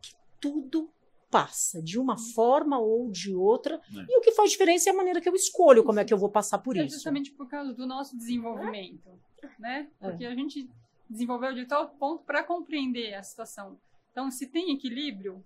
[0.00, 0.88] que tudo
[1.30, 4.06] passa de uma forma ou de outra, É.
[4.08, 6.18] e o que faz diferença é a maneira que eu escolho como é que eu
[6.18, 6.94] vou passar por é isso.
[6.94, 9.08] justamente por causa do nosso desenvolvimento,
[9.58, 9.88] né?
[10.00, 10.08] É.
[10.10, 10.68] Porque a gente
[11.08, 13.78] desenvolveu de tal ponto para compreender a situação.
[14.12, 15.44] Então, se tem equilíbrio,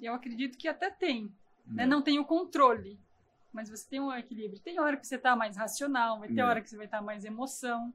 [0.00, 1.30] eu acredito que até tem,
[1.70, 1.72] É.
[1.74, 1.86] né?
[1.86, 2.98] Não tem o controle,
[3.52, 4.60] mas você tem um equilíbrio.
[4.60, 6.44] Tem hora que você está mais racional, vai ter É.
[6.44, 7.92] hora que você vai estar mais emoção.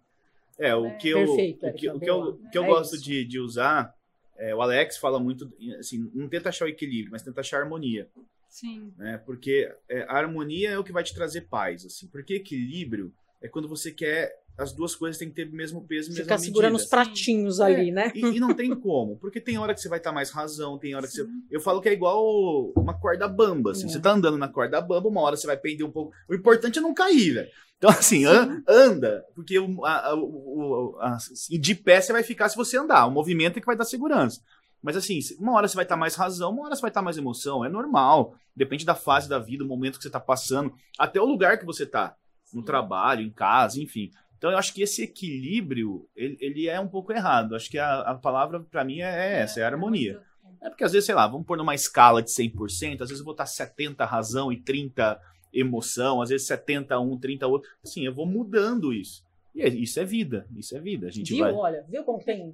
[0.58, 0.96] É, o É.
[0.96, 3.94] que eu, Perfeito, o que, o que eu, que É gosto de, de usar,
[4.40, 7.62] é, o Alex fala muito, assim, não tenta achar o equilíbrio, mas tenta achar a
[7.62, 8.10] harmonia,
[8.48, 9.22] Sim, né?
[9.26, 12.08] Porque é, a harmonia é o que vai te trazer paz, assim.
[12.08, 16.10] Porque equilíbrio é quando você quer, as duas coisas têm que ter o mesmo peso,
[16.10, 16.46] mesma Ficar medida.
[16.54, 18.12] segurando os pratinhos ali, né?
[18.14, 20.94] E, e não tem como, porque tem hora que você vai estar mais razão, tem
[20.96, 21.24] hora que você.
[21.24, 21.30] sim.
[21.50, 23.86] Eu falo que é igual uma corda bamba, assim.
[23.86, 23.90] É.
[23.90, 26.12] Você tá andando na corda bamba, uma hora você vai perder um pouco.
[26.30, 27.50] O importante é não cair, velho.
[27.78, 31.18] Então, assim, an- anda, porque o, a, o- a-
[31.60, 33.06] de pé você vai ficar se você andar.
[33.08, 34.42] O movimento é que vai dar segurança.
[34.82, 37.18] Mas assim, uma hora você vai estar mais razão, uma hora você vai estar mais
[37.18, 37.64] emoção.
[37.66, 38.36] É normal.
[38.56, 41.66] Depende da fase da vida, o momento que você tá passando, até o lugar que
[41.66, 42.16] você tá.
[42.54, 44.10] No trabalho, em casa, enfim.
[44.40, 47.58] Então eu acho que esse equilíbrio, ele, ele é um pouco errado.
[47.58, 50.22] Acho que a, a palavra para mim é, é essa, é a harmonia.
[50.62, 53.26] É porque às vezes, sei lá, vamos pôr numa escala de 100%, às vezes eu
[53.26, 55.20] vou estar 70 razão e 30
[55.54, 57.70] emoção, às vezes 70 um, 30 outro.
[57.84, 59.26] Assim, eu vou mudando isso.
[59.54, 61.08] E é- isso é vida, isso é vida.
[61.08, 61.44] A gente viu?
[61.44, 61.54] vai.
[61.54, 62.54] Olha, viu como tem.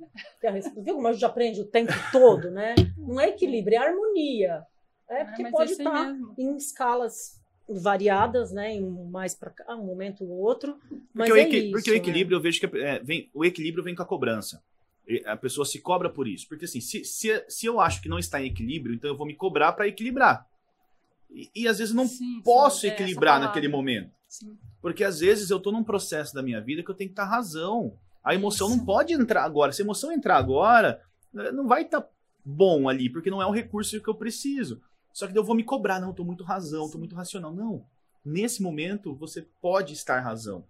[0.78, 2.74] Viu como a gente aprende o tempo todo, né?
[2.98, 4.64] Não é equilíbrio, é harmonia.
[5.08, 6.34] É porque mas pode aí estar mesmo.
[6.38, 8.74] em escalas variadas, né?
[8.76, 10.78] Em um mais para cá, um momento ou outro.
[11.14, 12.00] Mas Porque, o, é equi- isso, porque o né?
[12.00, 14.62] equilíbrio, eu vejo que é, vem, o equilíbrio vem com a cobrança.
[15.26, 16.48] A pessoa se cobra por isso.
[16.48, 19.28] Porque assim, se, se, se eu acho que não está em equilíbrio, então eu vou
[19.28, 20.48] me cobrar para equilibrar.
[21.30, 24.12] E, e às vezes eu não Sim, sim, posso é essa equilibrar naquele momento.
[24.28, 24.58] Sim.
[24.82, 27.26] Porque às vezes eu tô num processo da minha vida que eu tenho que estar
[27.26, 27.98] razão.
[28.24, 28.78] A emoção Isso.
[28.78, 29.72] não pode entrar agora.
[29.72, 31.02] Se a emoção entrar agora,
[31.36, 32.08] eh, não vai estar
[32.44, 34.82] bom ali, porque não é um recurso que eu preciso.
[35.16, 37.54] Só que eu vou me cobrar, não, eu tô muito razão, tô muito racional.
[37.54, 37.86] Não.
[38.24, 40.68] Nesse momento, você pode estar razão.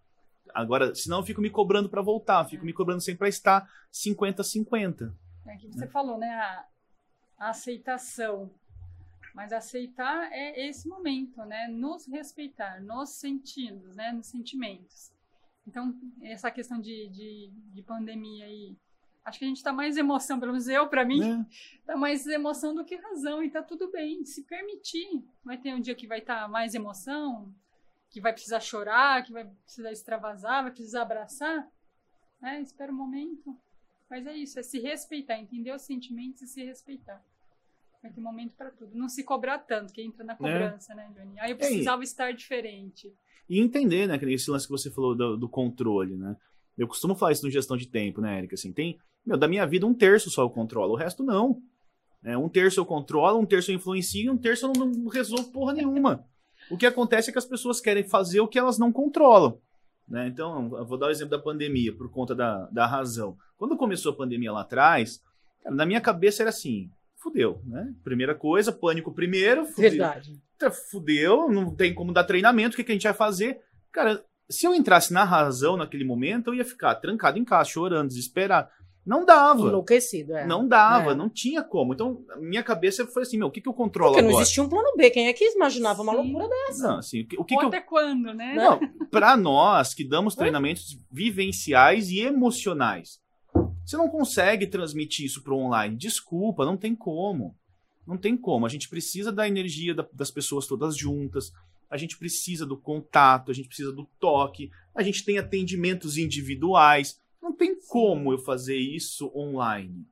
[0.53, 5.11] Agora, senão eu fico me cobrando para voltar, fico me cobrando sempre para estar 50-50.
[5.47, 6.29] É que você falou, né?
[6.29, 6.65] A,
[7.39, 8.51] a aceitação.
[9.33, 11.67] Mas aceitar é esse momento, né?
[11.67, 14.11] Nos respeitar, nos sentidos, né?
[14.11, 15.11] Nos sentimentos.
[15.65, 15.91] Então,
[16.21, 18.77] essa questão de, de, de pandemia aí.
[19.25, 21.45] Acho que a gente tá mais emoção, pelo menos eu, para mim, Né?
[21.83, 23.43] tá mais emoção do que razão.
[23.43, 24.23] E tá tudo bem.
[24.23, 25.23] Se permitir.
[25.43, 27.51] Vai ter um dia que vai estar mais emoção,
[28.11, 31.67] que vai precisar chorar, que vai precisar extravasar, vai precisar abraçar.
[32.39, 32.61] Né?
[32.61, 33.57] Espera um momento.
[34.09, 37.23] Mas é isso, é se respeitar, entender os sentimentos e se respeitar.
[38.03, 38.95] Vai ter momento para tudo.
[38.95, 41.39] Não se cobrar tanto, que entra na cobrança, né, Johnny?
[41.39, 43.11] Aí eu precisava estar diferente.
[43.49, 46.37] E entender, né, esse lance que você falou do, do controle, né?
[46.77, 48.53] Eu costumo falar isso no gestão de tempo, né, Erika?
[48.53, 51.61] Assim, tem, meu, da minha vida, um terço só eu controlo, o resto não.
[52.23, 55.09] É, um terço eu controlo, um terço eu influencio, e um terço eu não, não
[55.09, 56.25] resolvo porra nenhuma.
[56.69, 59.59] O que acontece é que as pessoas querem fazer o que elas não controlam.
[60.07, 60.27] Né?
[60.27, 63.37] Então, eu vou dar o exemplo da pandemia, por conta da, da razão.
[63.57, 65.21] Quando começou a pandemia lá atrás,
[65.61, 67.93] cara, na minha cabeça era assim, fudeu, né?
[68.03, 70.39] Primeira coisa, pânico primeiro, fudeu, Verdade.
[70.57, 73.59] Tá, fudeu, não tem como dar treinamento, o que, que a gente vai fazer?
[73.91, 78.09] Cara, se eu entrasse na razão naquele momento, eu ia ficar trancado em casa, chorando,
[78.09, 78.69] desesperado.
[79.05, 79.61] Não dava.
[79.67, 80.47] Enlouquecido, é.
[80.47, 81.15] Não dava, É.
[81.15, 81.93] não tinha como.
[81.93, 84.41] Então, minha cabeça foi assim, meu, o que, que eu controlo Porque não agora?
[84.43, 85.11] existia um plano B.
[85.11, 86.17] Quem é que imaginava uma Sim.
[86.17, 86.87] loucura dessa?
[86.87, 87.67] Não, assim, o que, o que, que eu...
[87.67, 88.55] até quando, né?
[88.55, 88.79] Não,
[89.11, 93.19] pra nós que damos treinamentos vivenciais e emocionais,
[93.85, 95.95] você não consegue transmitir isso pro online.
[95.95, 97.55] Desculpa, não tem como.
[98.07, 98.65] Não tem como.
[98.65, 101.51] A gente precisa da energia da- das pessoas todas juntas.
[101.89, 104.71] A gente precisa do contato, a gente precisa do toque.
[104.95, 107.19] A gente tem atendimentos individuais.
[107.45, 110.03] Não tem como eu fazer isso online.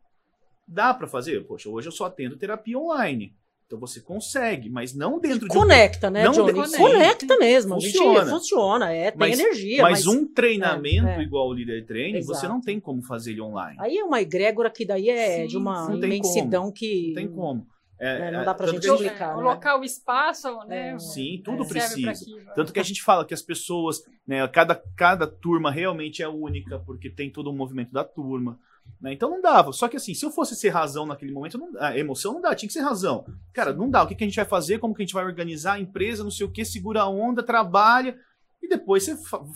[0.67, 1.43] Dá pra fazer?
[1.47, 3.33] Poxa, hoje eu só atendo terapia online.
[3.65, 6.53] Então você consegue, mas não dentro de um Conecta, né, Não Johnny?
[6.53, 6.77] conecta.
[6.77, 7.73] Conecta mesmo.
[7.73, 8.29] A gente Funciona.
[8.29, 9.81] funciona, é, tem Mas- energia.
[9.81, 11.21] Mas, Mas, um treinamento é, é.
[11.23, 13.75] igual o líder training, você não tem como fazer ele online.
[13.79, 17.07] Aí é uma egrégora que daí é Sim, de uma imensidão que.
[17.07, 17.65] Não tem como.
[17.99, 19.43] É, É, não é, dá pra gente explicar, o né?
[19.43, 20.91] local, o espaço, né?
[20.91, 20.99] É.
[20.99, 22.51] Sim, tudo serve pra precisa.
[22.53, 26.79] Tanto que a gente fala que as pessoas, né, cada, cada turma realmente é única,
[26.79, 28.59] porque tem todo o movimento da turma.
[28.99, 29.13] né?
[29.13, 29.71] Então não dava.
[29.71, 32.53] Só que assim, se eu fosse ser razão naquele momento, não- a emoção não dá,
[32.53, 33.25] tinha que ser razão.
[33.53, 34.03] Cara, não dá.
[34.03, 34.79] O que, que a gente vai fazer?
[34.79, 37.41] Como que a gente vai organizar a empresa, não sei o que, segura a onda,
[37.41, 38.17] trabalha.
[38.61, 39.15] E depois você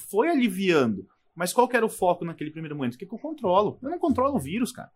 [0.09, 1.05] foi aliviando.
[1.35, 2.95] Mas qual que era o foco naquele primeiro momento?
[2.95, 3.77] O que, que eu controlo?
[3.81, 4.89] Eu não controlo o vírus, cara.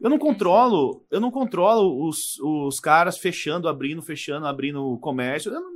[0.00, 5.52] Eu não controlo, eu não controlo os, os caras fechando, abrindo, fechando, abrindo o comércio.
[5.52, 5.74] Não-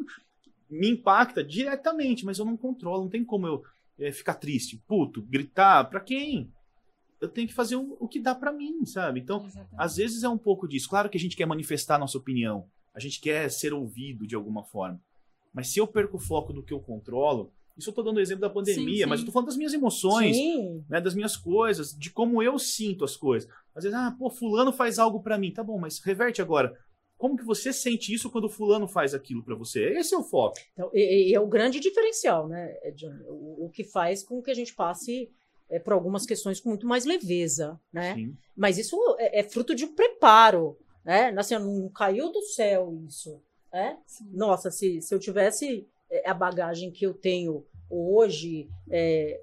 [0.70, 3.04] me impacta diretamente, mas eu não controlo.
[3.04, 3.62] Não tem como eu
[3.98, 5.84] eh, ficar triste, puto, gritar.
[5.88, 6.52] Pra quem?
[7.20, 9.18] Eu tenho que fazer o, o que dá pra mim, sabe?
[9.20, 9.74] Então, Exatamente.
[9.78, 10.88] às vezes é um pouco disso.
[10.88, 14.34] Claro que a gente quer manifestar a nossa opinião, a gente quer ser ouvido de
[14.34, 15.00] alguma forma.
[15.54, 18.20] Mas se eu perco o foco do que eu controlo, isso eu tô dando o
[18.20, 19.08] exemplo da pandemia, sim.
[19.08, 20.84] mas eu tô falando das minhas emoções, Sim.
[20.88, 23.48] né, das minhas coisas, de como eu sinto as coisas.
[23.74, 25.52] Às vezes, ah, pô, fulano faz algo pra mim.
[25.52, 26.76] Tá bom, mas reverte agora.
[27.16, 29.92] Como que você sente isso quando fulano faz aquilo pra você?
[29.96, 30.56] Esse é o foco.
[30.72, 33.22] Então, e, e é o grande diferencial, né, Johnny?
[33.28, 35.30] O, o que faz com que a gente passe
[35.70, 38.14] é, por algumas questões com muito mais leveza, né?
[38.14, 38.36] Sim.
[38.56, 41.34] Mas isso é, é fruto de um preparo, né?
[41.36, 43.40] Assim, não caiu do céu isso,
[43.72, 43.98] né?
[44.06, 44.30] Sim.
[44.32, 49.40] Nossa, se, se eu tivesse é, a bagagem que eu tenho hoje, é,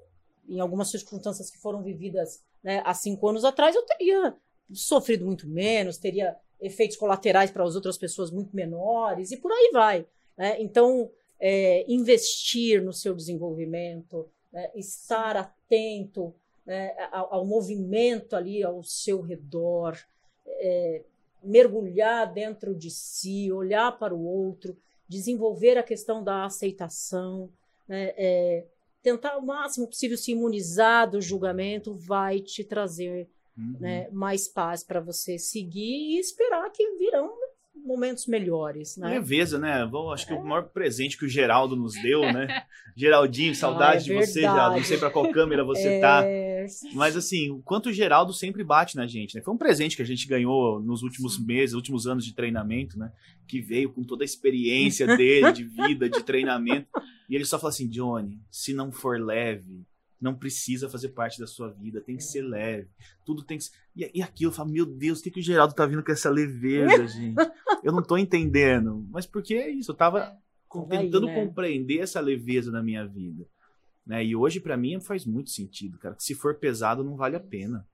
[0.48, 4.34] em algumas circunstâncias que foram vividas né, há cinco anos atrás, eu teria
[4.72, 9.70] sofrido muito menos, teria efeitos colaterais para as outras pessoas muito menores e por aí
[9.72, 10.06] vai.
[10.36, 10.60] né?
[10.60, 16.34] Então, é, investir no seu desenvolvimento, né, estar atento
[16.64, 19.96] né, ao, ao movimento ali ao seu redor,
[20.46, 21.02] é,
[21.42, 24.76] mergulhar dentro de si, olhar para o outro,
[25.08, 27.48] desenvolver a questão da aceitação,
[27.88, 28.66] né, é,
[29.02, 33.28] tentar o máximo possível se imunizar do julgamento, vai te trazer
[33.58, 33.76] Uhum.
[33.80, 37.32] né, mais paz para você seguir e esperar que virão
[37.86, 39.08] momentos melhores, né?
[39.10, 39.86] Leveza, né?
[39.86, 42.48] Bom, acho que o maior presente que o Geraldo nos deu, né?
[42.96, 44.76] Geraldinho, saudade Ah, é de você, Geraldo.
[44.76, 46.22] Não sei pra qual câmera você tá.
[46.26, 49.42] É, Mas assim, o quanto o Geraldo sempre bate na gente, né?
[49.42, 53.12] Foi um presente que a gente ganhou nos últimos meses, últimos anos de treinamento, né?
[53.46, 56.88] Que veio com toda a experiência dele, de vida, de treinamento.
[57.28, 59.84] E ele só fala assim, Johnny, se não for leve,
[60.20, 62.88] não precisa fazer parte da sua vida, tem que ser leve.
[63.24, 63.72] Tudo tem que ser...
[63.94, 66.12] E, e aquilo, eu falo, meu Deus, o que, que o Geraldo tá vindo com
[66.12, 67.36] essa leveza, gente?
[67.82, 69.06] Eu não tô entendendo.
[69.10, 70.36] Mas porque é isso, eu tava
[70.68, 71.34] com- Tava aí, tentando né?
[71.34, 73.46] compreender essa leveza na minha vida.
[74.06, 74.24] Né?
[74.24, 76.14] E hoje, pra mim, faz muito sentido, cara.
[76.14, 77.86] Que se for pesado, não vale a pena.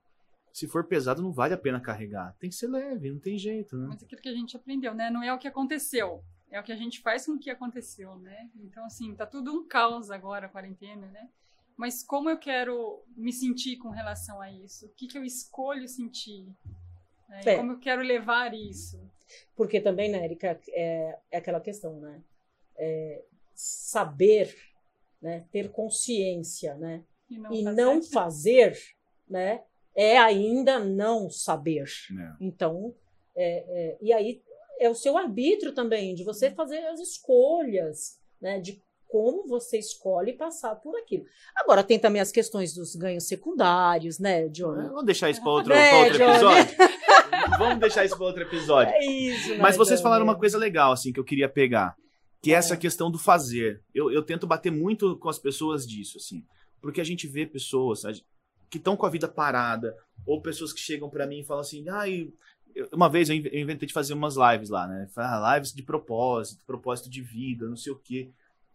[0.53, 2.37] Se for pesado, não vale a pena carregar.
[2.39, 3.87] Tem que ser leve, não tem jeito, né?
[3.89, 5.11] Mas aquilo que a gente aprendeu, né?
[5.11, 6.22] Não é o que aconteceu.
[6.53, 8.50] É o que a gente faz com o que aconteceu, né?
[8.57, 11.28] Então, assim, tá tudo um caos agora, a quarentena, né?
[11.76, 14.86] Mas como eu quero me sentir com relação a isso?
[14.86, 16.46] O que, que eu escolho sentir?
[17.32, 17.40] né?
[17.46, 17.57] É.
[17.57, 19.00] Como eu quero levar isso?
[19.57, 22.22] Porque também, né, Erika, é, é aquela questão, né?
[22.76, 23.24] É,
[23.55, 24.55] saber,
[25.20, 27.03] né, ter consciência, né?
[27.30, 28.78] E não, E tá não fazer,
[29.28, 29.62] né?
[29.94, 31.84] É ainda não saber.
[31.84, 32.36] É.
[32.40, 32.94] Então,
[33.34, 34.42] é, é, e aí
[34.80, 38.60] é o seu arbítrio também, de você fazer as escolhas, né?
[38.60, 41.24] De como você escolhe passar por aquilo.
[41.56, 44.88] Agora, tem também as questões dos ganhos secundários, né, Johnny?
[44.88, 46.76] Vamos deixar isso para outro, É, pra outro episódio?
[47.58, 48.92] Vamos deixar isso para outro episódio.
[48.94, 50.02] É isso, né, Mas vocês Johnny?
[50.04, 51.94] falaram uma coisa legal, assim, que eu queria pegar.
[52.42, 52.76] Que é essa É.
[52.76, 53.82] questão do fazer.
[53.94, 56.42] Eu, eu tento bater muito com as pessoas disso, assim.
[56.80, 58.02] Porque a gente vê pessoas
[58.70, 59.94] que estão com a vida parada,
[60.26, 62.22] ou pessoas que chegam pra mim e falam assim, ai.
[62.22, 62.32] eu-
[62.92, 65.08] uma vez eu inve- eu inventei de fazer umas lives lá, né?
[65.16, 68.30] Ah, Lives de propósito, propósito de vida, não sei o quê.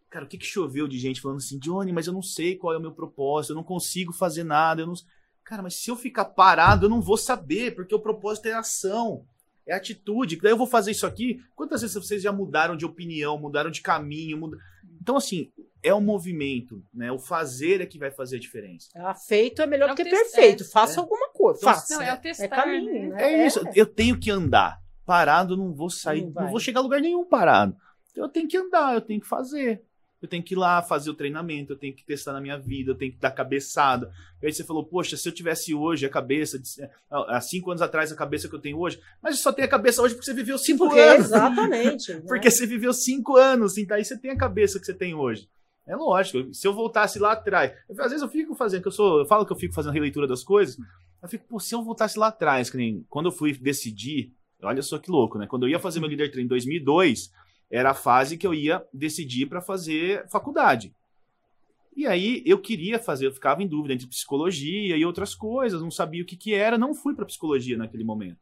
[0.10, 2.74] Cara, o que, que choveu de gente falando assim, Johnny, mas eu não sei qual
[2.74, 4.94] é o meu propósito, eu não consigo fazer nada, eu não.
[5.44, 9.26] Cara, mas se eu ficar parado, eu não vou saber, porque o propósito é ação
[9.68, 10.38] é atitude.
[10.42, 11.40] Daí eu vou fazer isso aqui.
[11.56, 14.38] Quantas vezes vocês já mudaram de opinião, mudaram de caminho?
[14.38, 14.58] muda-
[15.02, 15.52] Então, assim,
[15.84, 17.12] é o movimento, né?
[17.12, 18.88] O fazer é que vai fazer a diferença.
[18.96, 20.64] Ah, feito é melhor É do que teste- perfeito.
[20.64, 20.68] é.
[20.68, 21.00] Faça É.
[21.02, 21.60] alguma coisa.
[21.60, 21.96] Então, Faça.
[21.96, 23.16] Não, é o testar, É caminho, né?
[23.16, 23.24] né?
[23.44, 23.62] É, isso.
[23.76, 24.78] Eu tenho que andar.
[25.06, 27.76] Parado, eu não vou sair, Não não, vou chegar a lugar nenhum parado.
[28.16, 29.82] Eu tenho que andar, eu tenho que fazer.
[30.22, 32.92] Eu tenho que ir lá fazer o treinamento, eu tenho que testar na minha vida,
[32.92, 34.12] eu tenho que dar cabeçada.
[34.42, 36.68] E aí você falou, poxa, se eu tivesse hoje a cabeça, de,
[37.10, 40.02] há cinco anos atrás, a cabeça que eu tenho hoje, mas só tem a cabeça
[40.02, 41.26] hoje porque você viveu cinco Porque, anos.
[41.28, 42.14] exatamente.
[42.16, 42.22] né?
[42.28, 45.48] Porque você viveu cinco anos, então aí você tem a cabeça que você tem hoje.
[45.88, 47.72] É lógico, se eu voltasse lá atrás.
[47.88, 49.20] eu- às vezes eu fico fazendo, que eu sou.
[49.20, 50.78] Eu falo que eu fico fazendo releitura das coisas.
[51.24, 54.82] Eu fico, pô, se eu voltasse lá atrás, que nem quando eu fui decidir, olha
[54.82, 55.48] só que louco, né?
[55.48, 57.32] Quando eu ia fazer meu líder treino em 2002,
[57.70, 60.94] era a fase que eu ia decidir para fazer faculdade.
[61.96, 65.90] E aí eu queria fazer, eu ficava em dúvida entre psicologia e outras coisas, não
[65.90, 68.40] sabia o que que era, não fui para psicologia naquele momento.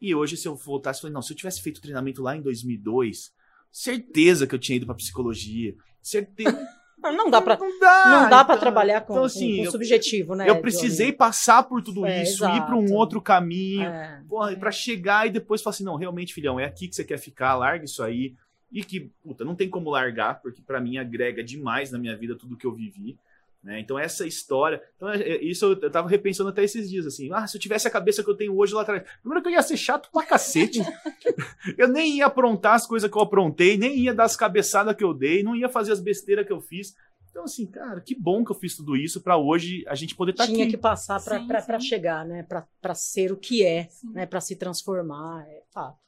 [0.00, 3.32] E hoje, se eu voltasse, falei, não, se eu tivesse feito treinamento lá em 2002,
[3.72, 5.74] certeza que eu tinha ido pra psicologia.
[6.00, 6.77] Certeza.
[7.02, 9.70] Não dá pra, Não dá, não dá então- trabalhar com, então, com- assim, com eu-
[9.70, 10.48] subjetivo, né?
[10.50, 12.94] Eu precisei passar por tudo É, isso, ir pra um exato.
[12.98, 13.82] outro caminho?
[13.88, 14.22] É.
[14.28, 17.18] porra, pra chegar e depois falar assim, não, realmente, filhão, é aqui que você quer
[17.18, 18.34] ficar, larga isso aí.
[18.70, 22.36] E que, puta, não tem como largar, porque pra mim agrega demais na minha vida
[22.36, 23.16] tudo que eu vivi.
[23.62, 23.80] Né?
[23.80, 24.80] Então, essa história.
[24.96, 27.28] Então, é- é- isso eu, eu tava repensando até esses dias, assim.
[27.32, 29.02] Ah, se eu tivesse a cabeça que eu tenho hoje lá atrás.
[29.20, 30.80] Primeiro que eu ia ser chato pra cacete.
[31.76, 35.02] eu nem ia aprontar as coisas que eu aprontei, nem ia dar as cabeçadas que
[35.04, 36.94] eu dei, não ia fazer as besteiras que eu fiz.
[37.30, 40.32] Então, assim, cara, que bom que eu fiz tudo isso pra hoje a gente poder
[40.32, 40.72] estar Tinha aqui.
[40.72, 41.80] que passar sim.
[41.80, 42.42] chegar, né?
[42.42, 44.12] Pra pra ser o que é, Sim.
[44.12, 44.24] né?
[44.26, 45.44] Pra se transformar.
[45.48, 45.98] É fato.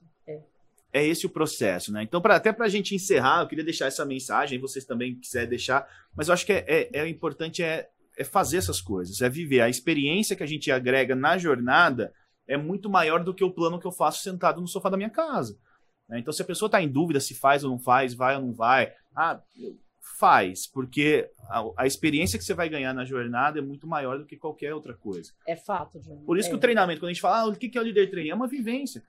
[0.93, 2.03] É esse o processo, né?
[2.03, 5.49] Então, pra, até para a gente encerrar, eu queria deixar essa mensagem, vocês também quiserem
[5.49, 5.87] deixar,
[6.17, 9.61] mas eu acho que é, é, é importante é, é fazer essas coisas, é viver.
[9.61, 12.13] A experiência que a gente agrega na jornada
[12.47, 15.11] é muito maior do que o plano que eu faço sentado no sofá da minha
[15.11, 15.57] casa.
[16.09, 16.19] né?
[16.19, 18.53] Então, se a pessoa está em dúvida se faz ou não faz, vai ou não
[18.53, 19.41] vai, ah,
[20.19, 24.27] faz, porque a, a experiência que você vai ganhar na jornada é muito maior do
[24.27, 25.33] que qualquer outra coisa.
[25.47, 26.25] É fato, Johnny.
[26.25, 26.51] Por isso é.
[26.51, 28.31] que o treinamento, quando a gente fala, ah, o que é o líder training?
[28.31, 29.03] É uma vivência.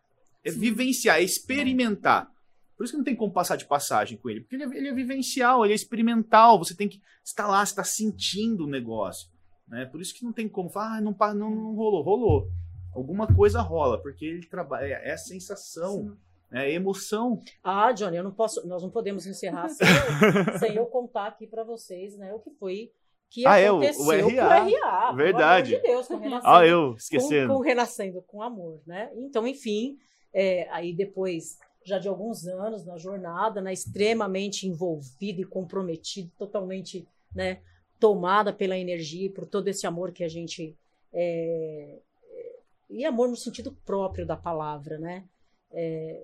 [0.44, 0.60] É Sim.
[0.60, 2.30] vivenciar, é experimentar.
[2.78, 4.88] Por isso que não tem como passar de passagem com ele, porque ele é, ele
[4.88, 6.58] é vivencial, ele é experimental.
[6.58, 9.30] Você tem que estar lá, você está sentindo o negócio.
[9.68, 9.86] Né?
[9.86, 12.02] Por isso que não tem como falar, ah, não, não, não rolou.
[12.02, 12.48] Rolou.
[12.94, 16.18] Alguma coisa rola, porque ele trabalha, é, é sensação,
[16.52, 17.40] é emoção.
[17.64, 21.48] Ah, Johnny, eu não posso, nós não podemos encerrar sem eu, sem eu contar aqui
[21.48, 22.92] pra vocês, né, o que foi
[23.30, 24.60] que Ah, é, o- o aconteceu RA.
[24.60, 25.02] com o RA.
[25.06, 25.76] pelo Verdade.
[25.76, 27.54] amor de Deus, com o Renascendo, Ah, eu com, esquecendo.
[27.54, 29.10] com o Renascendo com Amor, né?
[29.16, 29.98] Então, enfim,
[30.34, 37.08] é, aí depois já de alguns anos na jornada, né, extremamente envolvida e comprometida, totalmente,
[37.34, 37.62] né,
[38.00, 40.78] tomada pela energia e por todo esse amor que a gente
[41.12, 42.60] é, é,
[42.90, 45.28] e amor no sentido próprio da palavra, né?
[45.74, 46.24] é,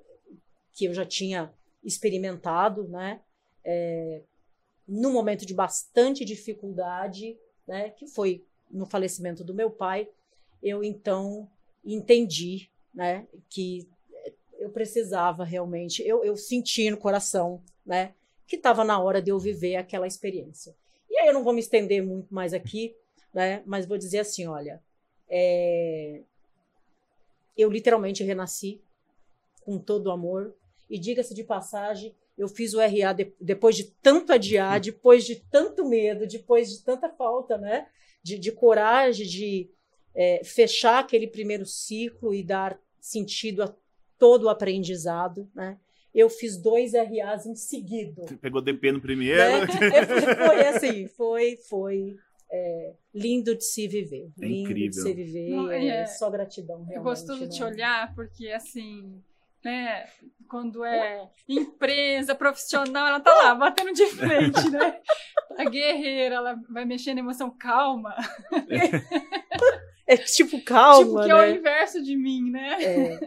[0.74, 1.54] que eu já tinha
[1.84, 3.22] experimentado, né?
[3.64, 4.22] É,
[4.88, 7.38] num momento de bastante dificuldade,
[7.68, 7.90] né?
[7.92, 10.10] Que foi no falecimento do meu pai,
[10.62, 11.50] eu então
[11.84, 13.28] entendi, né?
[13.50, 13.90] Que
[14.78, 18.14] precisava realmente, eu, eu senti no coração, né?
[18.46, 20.76] Que estava na hora de eu viver aquela experiência.
[21.10, 22.96] E aí eu não vou me estender muito mais aqui,
[23.34, 23.64] né?
[23.66, 24.80] Mas vou dizer assim, olha,
[25.28, 26.22] é,
[27.58, 28.80] eu literalmente renasci
[29.62, 30.54] com todo o amor.
[30.88, 35.38] E diga-se de passagem, eu fiz o RA de, depois de tanto adiar, depois de
[35.38, 37.88] tanto medo, depois de tanta falta, né?
[38.22, 39.72] De, de coragem de
[40.14, 43.76] é, fechar aquele primeiro ciclo e dar sentido a
[44.18, 45.78] todo o aprendizado, né?
[46.14, 48.26] Eu fiz dois RAs em seguida.
[48.42, 49.38] Pegou DP no primeiro.
[49.40, 49.68] Né?
[50.48, 52.16] foi assim, foi, foi
[52.52, 54.32] é, lindo de se viver.
[54.42, 54.90] É lindo incrível.
[54.90, 55.50] de se viver.
[55.50, 56.96] Não, é, é- só gratidão, realmente.
[56.96, 57.48] Eu gosto de né?
[57.48, 59.22] te olhar porque, assim,
[59.64, 60.08] né,
[60.50, 65.00] quando é empresa, profissional, ela tá lá, batendo de frente, né?
[65.58, 68.16] A guerreira, ela vai mexer na emoção calma.
[70.10, 71.52] É tipo, calma, tipo, que é o né?
[71.58, 72.78] inverso de mim, né?
[72.82, 73.20] É,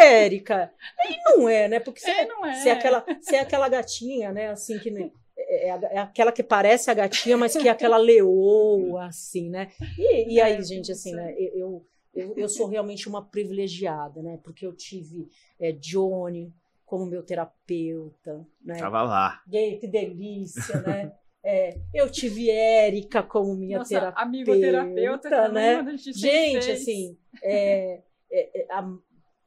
[0.00, 0.72] Érica.
[1.08, 1.80] E não é, né?
[1.80, 2.54] Porque você, É, não é.
[2.54, 4.48] você é aquela, você é aquela gatinha, né?
[4.50, 7.96] Assim, que nem- é, é é aquela que parece a gatinha, mas que é aquela
[7.96, 9.70] leoa, assim, né?
[9.98, 11.16] E, e aí, É, gente, assim, sim.
[11.16, 11.34] né?
[11.38, 14.38] Eu, eu, eu sou realmente uma privilegiada, né?
[14.42, 15.28] Porque eu tive
[15.60, 16.52] é, Johnny
[16.86, 18.78] como meu terapeuta, né?
[18.78, 19.42] Tava lá.
[19.48, 21.12] Gay, que delícia, né?
[21.46, 24.22] É, eu tive Érica como minha Nossa, terapeuta.
[24.22, 25.96] amigoterapeuta também, né?
[25.98, 28.96] gente assim, é, é, é, a-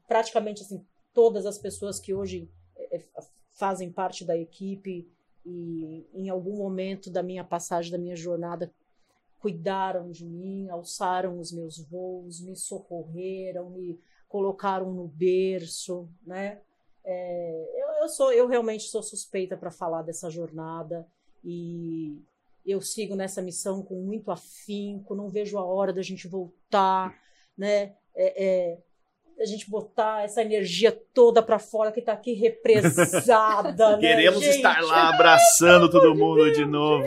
[0.08, 3.04] praticamente assim, todas as pessoas que hoje é, é,
[3.52, 5.10] fazem parte da equipe
[5.46, 8.72] e em algum momento da minha passagem, da minha jornada,
[9.40, 16.60] cuidaram de mim, alçaram os meus voos, me socorreram, me colocaram no berço, né?
[17.04, 21.08] É, eu, eu sou, eu realmente sou suspeita para falar dessa jornada
[21.44, 22.22] e
[22.66, 27.18] eu sigo nessa missão com muito afinco, não vejo a hora da gente voltar,
[27.58, 27.96] né?
[28.14, 28.80] É, é,
[29.40, 34.56] a gente botar essa energia toda para fora que tá aqui represada, né, Queremos gente?
[34.56, 37.06] estar lá abraçando todo mundo de novo.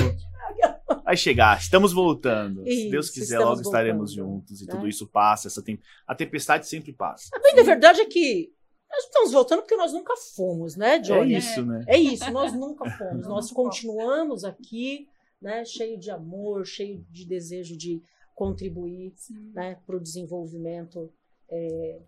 [1.05, 2.63] Vai chegar, estamos voltando.
[2.65, 4.73] Se Isso, Deus quiser, logo estaremos voltando, juntos e né?
[4.73, 5.49] tudo isso passa.
[5.49, 5.81] Essa tem...
[6.07, 7.31] A tempestade sempre passa.
[7.35, 8.53] A bem verdade é que
[8.89, 11.37] nós estamos voltando porque nós nunca fomos, né, É Johnny?
[11.37, 11.85] isso, né?
[11.87, 13.27] É isso, nós nunca fomos.
[13.27, 15.09] Nós continuamos aqui,
[15.41, 18.03] né, cheio de amor, cheio de desejo de
[18.35, 19.53] contribuir Sim.
[19.55, 21.13] né, para o desenvolvimento
[21.49, 22.01] é,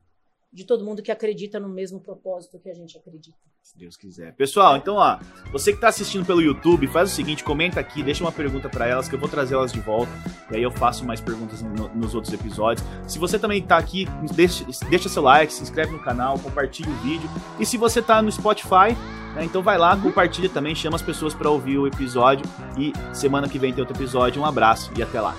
[0.52, 3.36] de todo mundo que acredita no mesmo propósito que a gente acredita.
[3.62, 4.34] Se Deus quiser.
[4.34, 5.18] Pessoal, então, ó,
[5.50, 8.86] você que tá assistindo pelo YouTube, faz o seguinte, comenta aqui, deixa uma pergunta pra
[8.86, 10.12] elas que eu vou trazer elas de volta.
[10.50, 12.86] E aí eu faço mais perguntas no- nos outros episódios.
[13.06, 16.94] Se você também tá aqui, deixa, deixa seu like, se inscreve no canal, compartilha o
[16.96, 17.30] vídeo.
[17.58, 18.94] E se você tá no Spotify,
[19.34, 22.44] né, então vai lá, compartilha também, chama as pessoas pra ouvir o episódio.
[22.76, 24.42] E semana que vem tem outro episódio.
[24.42, 25.34] Um abraço e até lá.